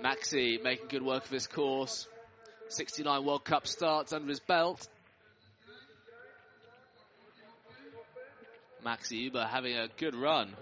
Maxi 0.03 0.61
making 0.61 0.89
good 0.89 1.01
work 1.01 1.23
of 1.23 1.31
his 1.31 1.47
course. 1.47 2.09
69 2.67 3.23
World 3.23 3.45
Cup 3.45 3.65
starts 3.67 4.11
under 4.11 4.27
his 4.27 4.41
belt. 4.41 4.85
Maxi 8.85 9.11
Uber 9.11 9.45
having 9.45 9.77
a 9.77 9.87
good 9.95 10.13
run. 10.13 10.53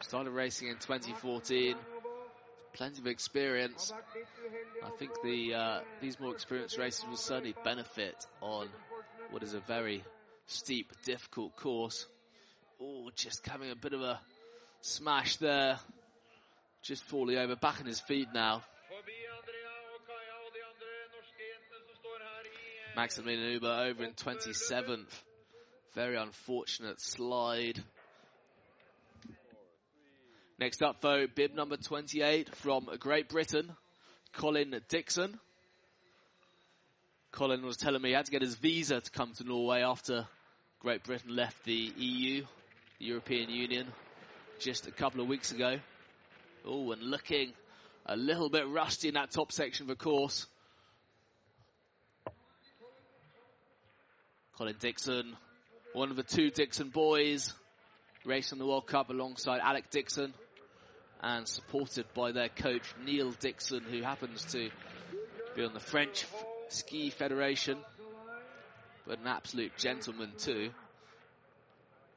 Started 0.00 0.32
racing 0.32 0.66
in 0.66 0.74
2014. 0.74 1.76
Plenty 2.74 3.00
of 3.00 3.06
experience. 3.06 3.92
I 4.84 4.90
think 4.98 5.12
the 5.22 5.54
uh, 5.54 5.80
these 6.00 6.18
more 6.18 6.32
experienced 6.32 6.78
racers 6.78 7.04
will 7.08 7.16
certainly 7.16 7.54
benefit 7.64 8.26
on 8.40 8.68
what 9.30 9.42
is 9.42 9.54
a 9.54 9.60
very 9.60 10.02
steep, 10.46 10.90
difficult 11.04 11.54
course. 11.56 12.06
Oh, 12.80 13.10
just 13.14 13.46
having 13.46 13.70
a 13.70 13.76
bit 13.76 13.92
of 13.92 14.00
a 14.00 14.18
smash 14.80 15.36
there. 15.36 15.78
Just 16.82 17.04
falling 17.04 17.36
over, 17.36 17.54
back 17.56 17.78
on 17.80 17.86
his 17.86 18.00
feet 18.00 18.28
now. 18.34 18.62
Maximilian 22.96 23.52
Uber 23.52 23.86
over 23.88 24.04
in 24.04 24.12
27th. 24.12 25.06
Very 25.94 26.16
unfortunate 26.16 27.00
slide. 27.00 27.82
Next 30.62 30.80
up, 30.80 31.00
though, 31.00 31.26
bib 31.26 31.56
number 31.56 31.76
28 31.76 32.54
from 32.54 32.88
Great 33.00 33.28
Britain, 33.28 33.72
Colin 34.32 34.80
Dixon. 34.88 35.40
Colin 37.32 37.66
was 37.66 37.76
telling 37.76 38.00
me 38.00 38.10
he 38.10 38.14
had 38.14 38.26
to 38.26 38.30
get 38.30 38.42
his 38.42 38.54
visa 38.54 39.00
to 39.00 39.10
come 39.10 39.32
to 39.32 39.44
Norway 39.44 39.82
after 39.82 40.24
Great 40.78 41.02
Britain 41.02 41.34
left 41.34 41.64
the 41.64 41.92
EU, 41.96 42.44
the 43.00 43.04
European 43.04 43.50
Union, 43.50 43.88
just 44.60 44.86
a 44.86 44.92
couple 44.92 45.20
of 45.20 45.26
weeks 45.26 45.50
ago. 45.50 45.80
Oh, 46.64 46.92
and 46.92 47.02
looking 47.02 47.52
a 48.06 48.14
little 48.14 48.48
bit 48.48 48.68
rusty 48.68 49.08
in 49.08 49.14
that 49.14 49.32
top 49.32 49.50
section 49.50 49.82
of 49.82 49.88
the 49.88 49.96
course. 49.96 50.46
Colin 54.56 54.76
Dixon, 54.78 55.36
one 55.92 56.10
of 56.10 56.16
the 56.16 56.22
two 56.22 56.50
Dixon 56.50 56.90
boys, 56.90 57.52
racing 58.24 58.58
the 58.60 58.66
World 58.66 58.86
Cup 58.86 59.10
alongside 59.10 59.58
Alec 59.60 59.90
Dixon 59.90 60.32
and 61.22 61.46
supported 61.46 62.06
by 62.14 62.32
their 62.32 62.48
coach 62.48 62.82
Neil 63.04 63.30
Dixon, 63.32 63.84
who 63.84 64.02
happens 64.02 64.44
to 64.52 64.70
be 65.54 65.64
on 65.64 65.72
the 65.72 65.80
French 65.80 66.26
Ski 66.68 67.10
Federation, 67.10 67.78
but 69.06 69.20
an 69.20 69.26
absolute 69.26 69.76
gentleman 69.76 70.32
too. 70.38 70.70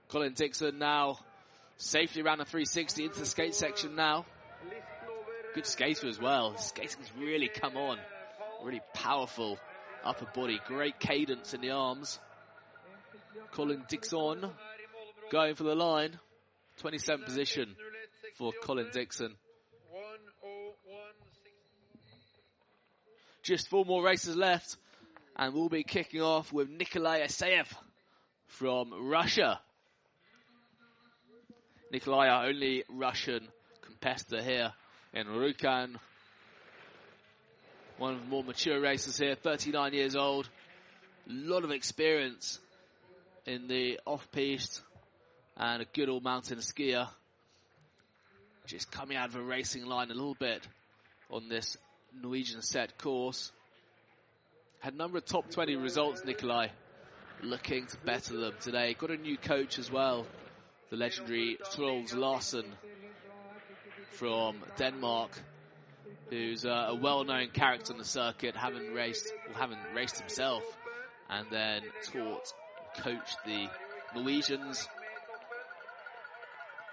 Colin 0.09 0.33
Dixon 0.33 0.79
now 0.79 1.19
safely 1.77 2.21
around 2.21 2.39
the 2.39 2.45
360 2.45 3.05
into 3.05 3.19
the 3.19 3.25
skate 3.25 3.55
section 3.55 3.95
now. 3.95 4.25
Good 5.53 5.65
skater 5.65 6.07
as 6.07 6.19
well. 6.19 6.57
Skating's 6.57 7.11
really 7.17 7.47
come 7.47 7.77
on. 7.77 7.97
Really 8.63 8.81
powerful 8.93 9.57
upper 10.03 10.27
body. 10.33 10.59
Great 10.67 10.99
cadence 10.99 11.53
in 11.53 11.61
the 11.61 11.71
arms. 11.71 12.19
Colin 13.51 13.83
Dixon 13.87 14.49
going 15.31 15.55
for 15.55 15.63
the 15.63 15.75
line. 15.75 16.19
27th 16.81 17.25
position 17.25 17.75
for 18.35 18.51
Colin 18.63 18.89
Dixon. 18.91 19.35
Just 23.43 23.69
four 23.69 23.85
more 23.85 24.03
races 24.03 24.35
left, 24.35 24.77
and 25.35 25.53
we'll 25.53 25.69
be 25.69 25.83
kicking 25.83 26.21
off 26.21 26.51
with 26.51 26.69
Nikolai 26.69 27.21
Asayev 27.21 27.67
from 28.47 28.91
Russia. 29.09 29.59
Nikolai, 31.91 32.27
our 32.27 32.47
only 32.47 32.83
Russian 32.89 33.47
competitor 33.81 34.41
here 34.41 34.73
in 35.13 35.27
Rjukan. 35.27 35.95
One 37.97 38.15
of 38.15 38.21
the 38.21 38.27
more 38.27 38.43
mature 38.43 38.81
racers 38.81 39.17
here, 39.17 39.35
39 39.35 39.93
years 39.93 40.15
old. 40.15 40.49
A 41.29 41.31
lot 41.31 41.63
of 41.63 41.71
experience 41.71 42.59
in 43.45 43.67
the 43.67 43.99
off-piste 44.05 44.81
and 45.55 45.83
a 45.83 45.85
good 45.85 46.09
all 46.09 46.19
mountain 46.19 46.57
skier. 46.57 47.07
Just 48.67 48.91
coming 48.91 49.15
out 49.15 49.29
of 49.29 49.35
a 49.35 49.43
racing 49.43 49.85
line 49.85 50.09
a 50.09 50.15
little 50.15 50.35
bit 50.39 50.67
on 51.29 51.49
this 51.49 51.77
Norwegian 52.19 52.63
set 52.63 52.97
course. 52.97 53.51
Had 54.79 54.93
a 54.93 54.97
number 54.97 55.19
of 55.19 55.25
top 55.25 55.51
20 55.51 55.75
results, 55.75 56.23
Nikolai. 56.25 56.69
Looking 57.43 57.85
to 57.85 57.97
better 57.97 58.37
them 58.37 58.53
today. 58.61 58.95
Got 58.97 59.11
a 59.11 59.17
new 59.17 59.37
coach 59.37 59.77
as 59.77 59.91
well. 59.91 60.25
The 60.89 60.95
legendary 60.95 61.57
Troels 61.73 62.13
Larsen 62.13 62.65
from 64.11 64.63
Denmark, 64.77 65.31
who's 66.29 66.65
uh, 66.65 66.87
a 66.89 66.95
well-known 66.95 67.49
character 67.49 67.93
on 67.93 67.99
the 67.99 68.05
circuit, 68.05 68.55
having 68.55 68.93
raced, 68.93 69.31
well, 69.47 69.59
having 69.59 69.77
raced 69.93 70.19
himself, 70.19 70.63
and 71.29 71.47
then 71.51 71.83
taught, 72.11 72.51
coached 72.97 73.37
the 73.45 73.67
Norwegians 74.15 74.87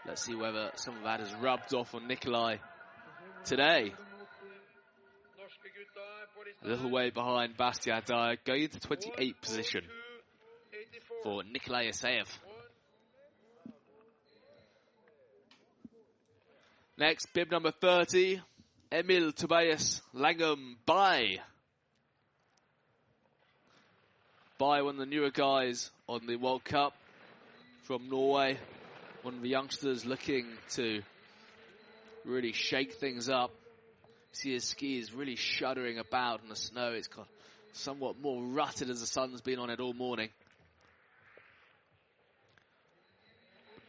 Let's 0.05 0.25
see 0.25 0.35
whether 0.35 0.73
some 0.75 0.97
of 0.97 1.05
that 1.05 1.21
has 1.21 1.33
rubbed 1.35 1.73
off 1.75 1.95
on 1.95 2.09
Nikolai 2.09 2.57
today. 3.45 3.93
A 6.65 6.69
little 6.69 6.91
way 6.91 7.11
behind 7.11 7.57
Bastien 7.57 8.03
Dayer, 8.03 8.37
going 8.45 8.63
into 8.63 8.81
28th 8.81 9.41
position 9.41 9.83
for 11.23 11.45
Nikolai 11.45 11.87
Asayev. 11.87 12.27
Next, 16.99 17.33
bib 17.33 17.51
number 17.51 17.71
30, 17.71 18.41
Emil 18.91 19.33
Tobias 19.33 20.03
Langum 20.15 20.75
by. 20.85 21.39
By 24.59 24.83
one 24.83 24.95
of 24.95 24.99
the 24.99 25.07
newer 25.07 25.31
guys 25.31 25.91
on 26.09 26.27
the 26.27 26.37
World 26.37 26.65
Cup 26.65 26.93
from 27.85 28.09
Norway 28.09 28.59
one 29.23 29.35
of 29.35 29.43
the 29.43 29.49
youngsters 29.49 30.05
looking 30.05 30.47
to 30.71 31.01
really 32.25 32.53
shake 32.53 32.95
things 32.95 33.29
up. 33.29 33.53
See 34.33 34.53
his 34.53 34.65
skis 34.65 35.13
really 35.13 35.37
shuddering 35.37 35.99
about 35.99 36.43
in 36.43 36.49
the 36.49 36.57
snow. 36.57 36.93
It's 36.93 37.07
got 37.07 37.29
somewhat 37.73 38.21
more 38.21 38.43
rutted 38.43 38.91
as 38.91 39.01
the 39.01 39.07
sun's 39.07 39.41
been 39.41 39.59
on 39.59 39.71
it 39.71 39.79
all 39.79 39.93
morning. 39.93 40.29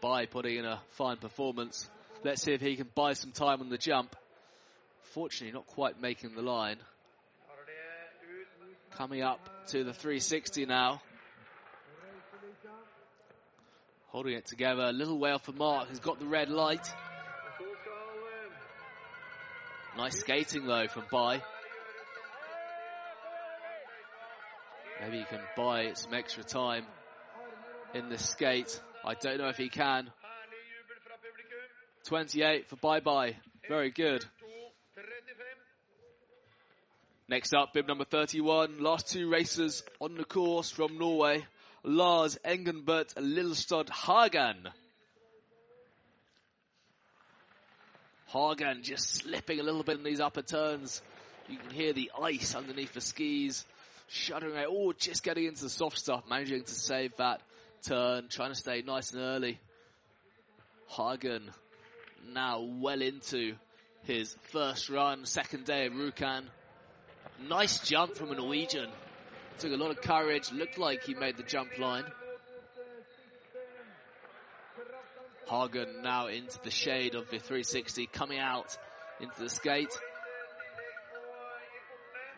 By 0.01 0.25
putting 0.27 0.57
in 0.57 0.65
a 0.65 0.79
fine 0.91 1.17
performance. 1.17 1.89
Let's 2.23 2.43
see 2.43 2.53
if 2.53 2.61
he 2.61 2.75
can 2.75 2.89
buy 2.93 3.13
some 3.13 3.31
time 3.31 3.61
on 3.61 3.69
the 3.69 3.77
jump. 3.77 4.15
Fortunately, 5.13 5.53
not 5.53 5.67
quite 5.67 5.99
making 5.99 6.35
the 6.35 6.41
line. 6.41 6.77
Coming 8.97 9.23
up 9.23 9.39
to 9.69 9.83
the 9.83 9.93
360 9.93 10.67
now. 10.67 11.01
Holding 14.13 14.33
it 14.33 14.45
together, 14.45 14.83
a 14.83 14.91
little 14.91 15.17
way 15.17 15.31
off 15.31 15.43
the 15.47 15.53
mark. 15.53 15.89
He's 15.89 15.99
got 15.99 16.19
the 16.19 16.27
red 16.27 16.47
light. 16.47 16.87
Nice 19.97 20.19
skating 20.19 20.67
though 20.67 20.87
from 20.87 21.05
By. 21.11 21.41
Maybe 25.01 25.17
he 25.17 25.23
can 25.23 25.39
buy 25.57 25.93
some 25.93 26.13
extra 26.13 26.43
time 26.43 26.85
in 27.95 28.09
the 28.09 28.19
skate. 28.19 28.79
I 29.03 29.15
don't 29.15 29.39
know 29.39 29.49
if 29.49 29.57
he 29.57 29.69
can. 29.69 30.11
28 32.05 32.69
for 32.69 32.75
Bye 32.75 32.99
Bye. 32.99 33.35
Very 33.67 33.89
good. 33.89 34.23
Next 37.27 37.55
up, 37.55 37.73
bib 37.73 37.87
number 37.87 38.05
31. 38.05 38.79
Last 38.79 39.11
two 39.11 39.27
racers 39.27 39.81
on 39.99 40.13
the 40.13 40.23
course 40.23 40.69
from 40.69 40.99
Norway. 40.99 41.43
Lars 41.83 42.37
Engenbert 42.45 43.13
Lilstad 43.15 43.89
Hagen. 43.89 44.69
Hagen 48.27 48.83
just 48.83 49.15
slipping 49.15 49.59
a 49.59 49.63
little 49.63 49.83
bit 49.83 49.97
in 49.97 50.03
these 50.03 50.21
upper 50.21 50.41
turns. 50.41 51.01
You 51.49 51.57
can 51.57 51.69
hear 51.69 51.93
the 51.93 52.11
ice 52.21 52.55
underneath 52.55 52.93
the 52.93 53.01
skis. 53.01 53.65
Shuddering 54.07 54.57
out. 54.57 54.67
Oh, 54.69 54.93
just 54.93 55.23
getting 55.23 55.45
into 55.45 55.63
the 55.63 55.69
soft 55.69 55.99
stuff. 55.99 56.23
Managing 56.29 56.63
to 56.63 56.73
save 56.73 57.15
that 57.17 57.41
turn. 57.83 58.27
Trying 58.29 58.51
to 58.51 58.55
stay 58.55 58.81
nice 58.81 59.11
and 59.11 59.21
early. 59.21 59.59
Hagen 60.87 61.51
now 62.31 62.61
well 62.61 63.01
into 63.01 63.55
his 64.03 64.35
first 64.51 64.89
run. 64.89 65.25
Second 65.25 65.65
day 65.65 65.85
of 65.87 65.93
Rjukan. 65.93 66.43
Nice 67.49 67.79
jump 67.79 68.15
from 68.15 68.31
a 68.31 68.35
Norwegian. 68.35 68.89
Took 69.59 69.71
a 69.71 69.77
lot 69.77 69.91
of 69.91 70.01
courage. 70.01 70.51
Looked 70.51 70.77
like 70.77 71.03
he 71.03 71.13
made 71.13 71.37
the 71.37 71.43
jump 71.43 71.77
line. 71.77 72.05
Hagen 75.49 76.01
now 76.01 76.27
into 76.27 76.59
the 76.63 76.71
shade 76.71 77.15
of 77.15 77.29
the 77.29 77.37
360, 77.37 78.07
coming 78.07 78.39
out 78.39 78.77
into 79.19 79.39
the 79.39 79.49
skate. 79.49 79.93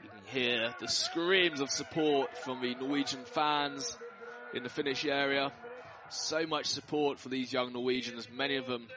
You 0.03 0.09
can 0.09 0.26
hear 0.26 0.76
the 0.80 0.88
screams 0.88 1.61
of 1.61 1.72
support 1.72 2.38
from 2.39 2.61
the 2.61 2.76
Norwegian 2.76 3.24
fans 3.26 3.97
in 4.53 4.63
the 4.63 4.70
finish 4.70 5.05
area. 5.05 5.51
So 6.09 6.45
much 6.45 6.68
support 6.68 7.20
for 7.20 7.30
these 7.30 7.51
young 7.51 7.74
Norwegians, 7.74 8.28
many 8.32 8.57
of 8.57 8.68
them 8.68 8.88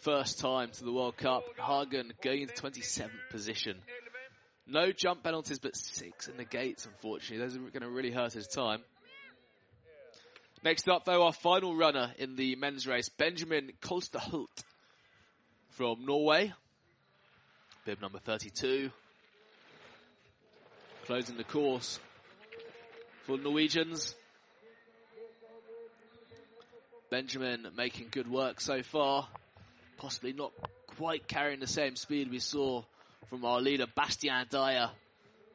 first 0.00 0.40
time 0.40 0.70
to 0.72 0.84
the 0.84 0.92
World 0.92 1.16
Cup. 1.16 1.44
Hagen 1.56 2.12
going 2.22 2.42
into 2.42 2.54
27th 2.54 3.10
position. 3.30 3.76
No 4.66 4.92
jump 4.92 5.22
penalties, 5.22 5.58
but 5.58 5.76
six 5.76 6.28
in 6.28 6.36
the 6.36 6.44
gates, 6.44 6.86
unfortunately. 6.86 7.38
Those 7.38 7.56
are 7.56 7.60
going 7.60 7.82
to 7.82 7.90
really 7.90 8.10
hurt 8.10 8.32
his 8.32 8.46
time. 8.46 8.80
Next 10.64 10.88
up, 10.88 11.04
though, 11.04 11.24
our 11.24 11.32
final 11.32 11.74
runner 11.74 12.12
in 12.18 12.36
the 12.36 12.54
men's 12.54 12.86
race, 12.86 13.08
Benjamin 13.08 13.72
Kolstahult 13.82 14.62
from 15.70 16.06
Norway. 16.06 16.52
Bib 17.84 18.00
number 18.00 18.20
32. 18.20 18.90
Closing 21.06 21.36
the 21.36 21.44
course 21.44 21.98
for 23.24 23.36
Norwegians. 23.36 24.14
Benjamin 27.10 27.66
making 27.76 28.06
good 28.12 28.30
work 28.30 28.60
so 28.60 28.82
far. 28.84 29.26
Possibly 29.98 30.32
not 30.32 30.52
quite 30.96 31.26
carrying 31.26 31.58
the 31.58 31.66
same 31.66 31.96
speed 31.96 32.30
we 32.30 32.38
saw 32.38 32.84
from 33.28 33.44
our 33.44 33.60
leader, 33.60 33.86
Bastien 33.94 34.46
Dayer, 34.50 34.90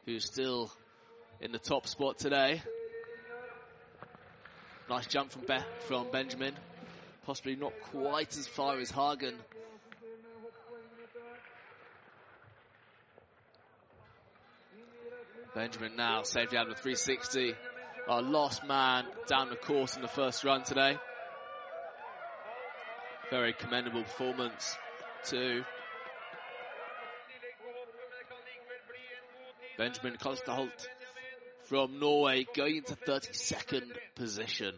who's 0.06 0.26
still 0.26 0.72
in 1.42 1.52
the 1.52 1.60
top 1.60 1.88
spot 1.88 2.18
today. 2.18 2.62
Nice 4.90 5.08
jump 5.08 5.32
from 5.32 5.42
Be 5.42 5.58
from 5.88 6.08
Benjamin. 6.12 6.54
Possibly 7.26 7.56
not 7.56 7.74
quite 7.92 8.38
as 8.38 8.48
far 8.48 8.80
as 8.80 8.90
Hagen. 8.90 9.36
Benjamin 15.54 15.96
now 15.98 16.22
saved 16.24 16.56
out 16.56 16.70
of 16.70 16.78
360. 16.78 17.54
Our 18.08 18.22
last 18.22 18.64
man 18.64 19.06
down 19.28 19.50
the 19.50 19.56
course 19.56 19.96
in 19.96 20.02
the 20.02 20.08
first 20.08 20.44
run 20.44 20.64
today. 20.64 20.98
Very 23.30 23.54
commendable 23.54 24.04
performance 24.04 24.78
too. 25.26 25.64
Benjamin 29.78 30.18
Kolstahult 30.18 30.88
from 31.66 32.00
Norway 32.00 32.48
going 32.56 32.78
into 32.78 32.96
32nd 32.96 33.92
position. 34.16 34.74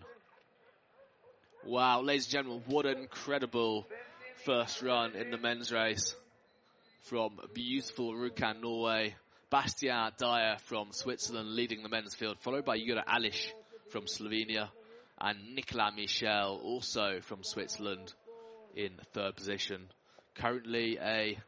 Wow, 1.66 2.02
ladies 2.02 2.26
and 2.26 2.32
gentlemen, 2.32 2.64
what 2.68 2.86
an 2.86 2.98
incredible 2.98 3.88
first 4.46 4.82
run 4.82 5.16
in 5.16 5.32
the 5.32 5.38
men's 5.38 5.72
race 5.72 6.16
from 7.04 7.40
beautiful 7.54 8.14
Rjukan, 8.14 8.62
Norway. 8.62 9.16
Bastien 9.50 10.12
Dayer 10.20 10.60
from 10.62 10.92
Switzerland 10.92 11.56
leading 11.56 11.82
the 11.82 11.90
men's 11.90 12.14
field, 12.14 12.38
followed 12.42 12.66
by 12.66 12.78
Jure 12.78 13.02
Alish 13.08 13.48
from 13.90 14.06
Slovenia 14.06 14.70
and 15.20 15.56
Nicolas 15.56 15.94
Michel 15.96 16.60
also 16.64 17.20
from 17.22 17.44
Switzerland 17.44 18.14
in 18.76 18.92
third 19.14 19.36
position. 19.36 19.88
Currently 20.36 21.00
a 21.02 21.40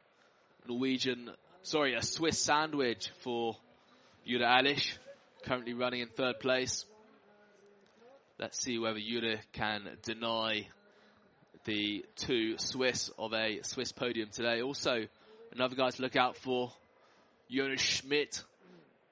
Norwegian, 0.67 1.29
sorry, 1.64 1.95
a 1.95 2.01
Swiss 2.01 2.39
sandwich 2.39 3.09
for 3.20 3.55
Jure 4.26 4.41
Alish 4.41 4.97
currently 5.43 5.74
running 5.74 6.01
in 6.01 6.07
third 6.07 6.39
place. 6.39 6.86
Let's 8.39 8.59
see 8.59 8.80
whether 8.80 8.99
Jure 8.99 9.38
can 9.53 9.84
deny 10.03 10.68
the 11.66 12.03
two 12.16 12.57
Swiss 12.57 13.12
of 13.18 13.34
a 13.34 13.59
Swiss 13.64 13.91
podium 13.91 14.30
today. 14.32 14.62
Also, 14.62 15.05
another 15.51 15.76
guy 15.76 15.89
to 15.89 16.01
look 16.01 16.16
out 16.16 16.36
for, 16.38 16.72
Jonas 17.49 17.82
Schmidt, 17.82 18.43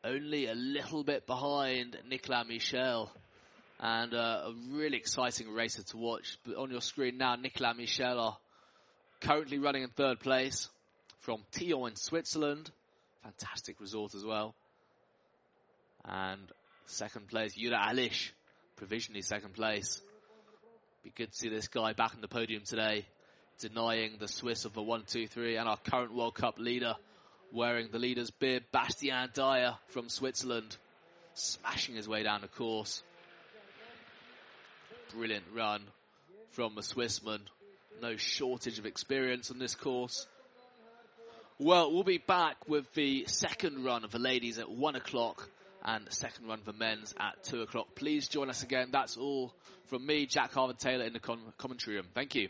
only 0.04 0.48
a 0.48 0.56
little 0.56 1.04
bit 1.04 1.28
behind 1.28 1.98
Nicolas 2.10 2.48
Michel. 2.48 3.12
And 3.82 4.14
uh, 4.14 4.48
a 4.48 4.54
really 4.72 4.98
exciting 4.98 5.54
racer 5.54 5.84
to 5.84 5.98
watch. 5.98 6.38
But 6.46 6.58
on 6.58 6.70
your 6.70 6.82
screen 6.82 7.18
now, 7.18 7.36
Nicolas 7.36 7.78
Michel 7.78 8.20
are 8.20 8.38
currently 9.22 9.58
running 9.58 9.84
in 9.84 9.90
third 9.90 10.20
place 10.20 10.70
from 11.20 11.44
Thyon 11.52 11.90
in 11.90 11.96
Switzerland. 11.96 12.70
Fantastic 13.24 13.80
resort 13.80 14.16
as 14.16 14.24
well. 14.24 14.56
And 16.06 16.42
second 16.86 17.28
place, 17.28 17.56
Jure 17.56 17.74
Alish, 17.74 18.32
provisionally 18.78 19.22
second 19.22 19.54
place. 19.54 20.02
Be 21.04 21.12
good 21.16 21.32
to 21.32 21.38
see 21.38 21.50
this 21.50 21.68
guy 21.68 21.94
back 21.94 22.16
on 22.16 22.22
the 22.22 22.28
podium 22.28 22.64
today, 22.66 23.06
denying 23.60 24.18
the 24.20 24.28
Swiss 24.28 24.66
of 24.66 24.74
the 24.74 24.82
1 24.82 25.04
2 25.08 25.28
3 25.28 25.58
and 25.58 25.68
our 25.68 25.78
current 25.78 26.14
World 26.14 26.36
Cup 26.36 26.60
leader, 26.60 26.96
wearing 27.52 27.90
the 27.92 28.00
leader's 28.00 28.32
beard, 28.32 28.64
Bastien 28.72 29.30
Dayer 29.34 29.76
from 29.88 30.10
Switzerland, 30.10 30.76
smashing 31.34 31.96
his 31.96 32.08
way 32.08 32.24
down 32.24 32.42
the 32.42 32.48
course. 32.48 33.04
Brilliant 35.14 35.46
run 35.54 35.82
from 36.52 36.76
the 36.76 36.82
Swissman. 36.82 37.42
No 38.02 38.16
shortage 38.16 38.80
of 38.80 38.86
experience 38.86 39.52
on 39.52 39.60
this 39.60 39.76
course. 39.76 40.28
Well, 41.62 41.92
we'll 41.92 42.06
be 42.06 42.20
back 42.20 42.70
with 42.70 42.94
the 42.94 43.26
second 43.28 43.84
run 43.84 44.06
of 44.06 44.12
the 44.12 44.18
ladies 44.18 44.60
at 44.60 44.72
one 44.72 44.96
o'clock 44.96 45.50
and 45.84 46.08
the 46.08 46.12
second 46.12 46.48
run 46.48 46.62
for 46.62 46.72
men's 46.72 47.14
at 47.20 47.44
2 47.44 47.64
o'clock. 47.64 47.96
Please 47.96 48.30
join 48.30 48.50
us 48.50 48.64
again. 48.64 48.88
That's 48.94 49.18
all 49.18 49.54
from 49.88 50.06
me, 50.06 50.26
Jack 50.26 50.54
Harvard 50.54 50.80
Taylor, 50.80 51.04
in 51.04 51.12
the 51.12 51.20
commentary 51.58 51.98
room. 51.98 52.06
Thank 52.16 52.36
you. 52.36 52.48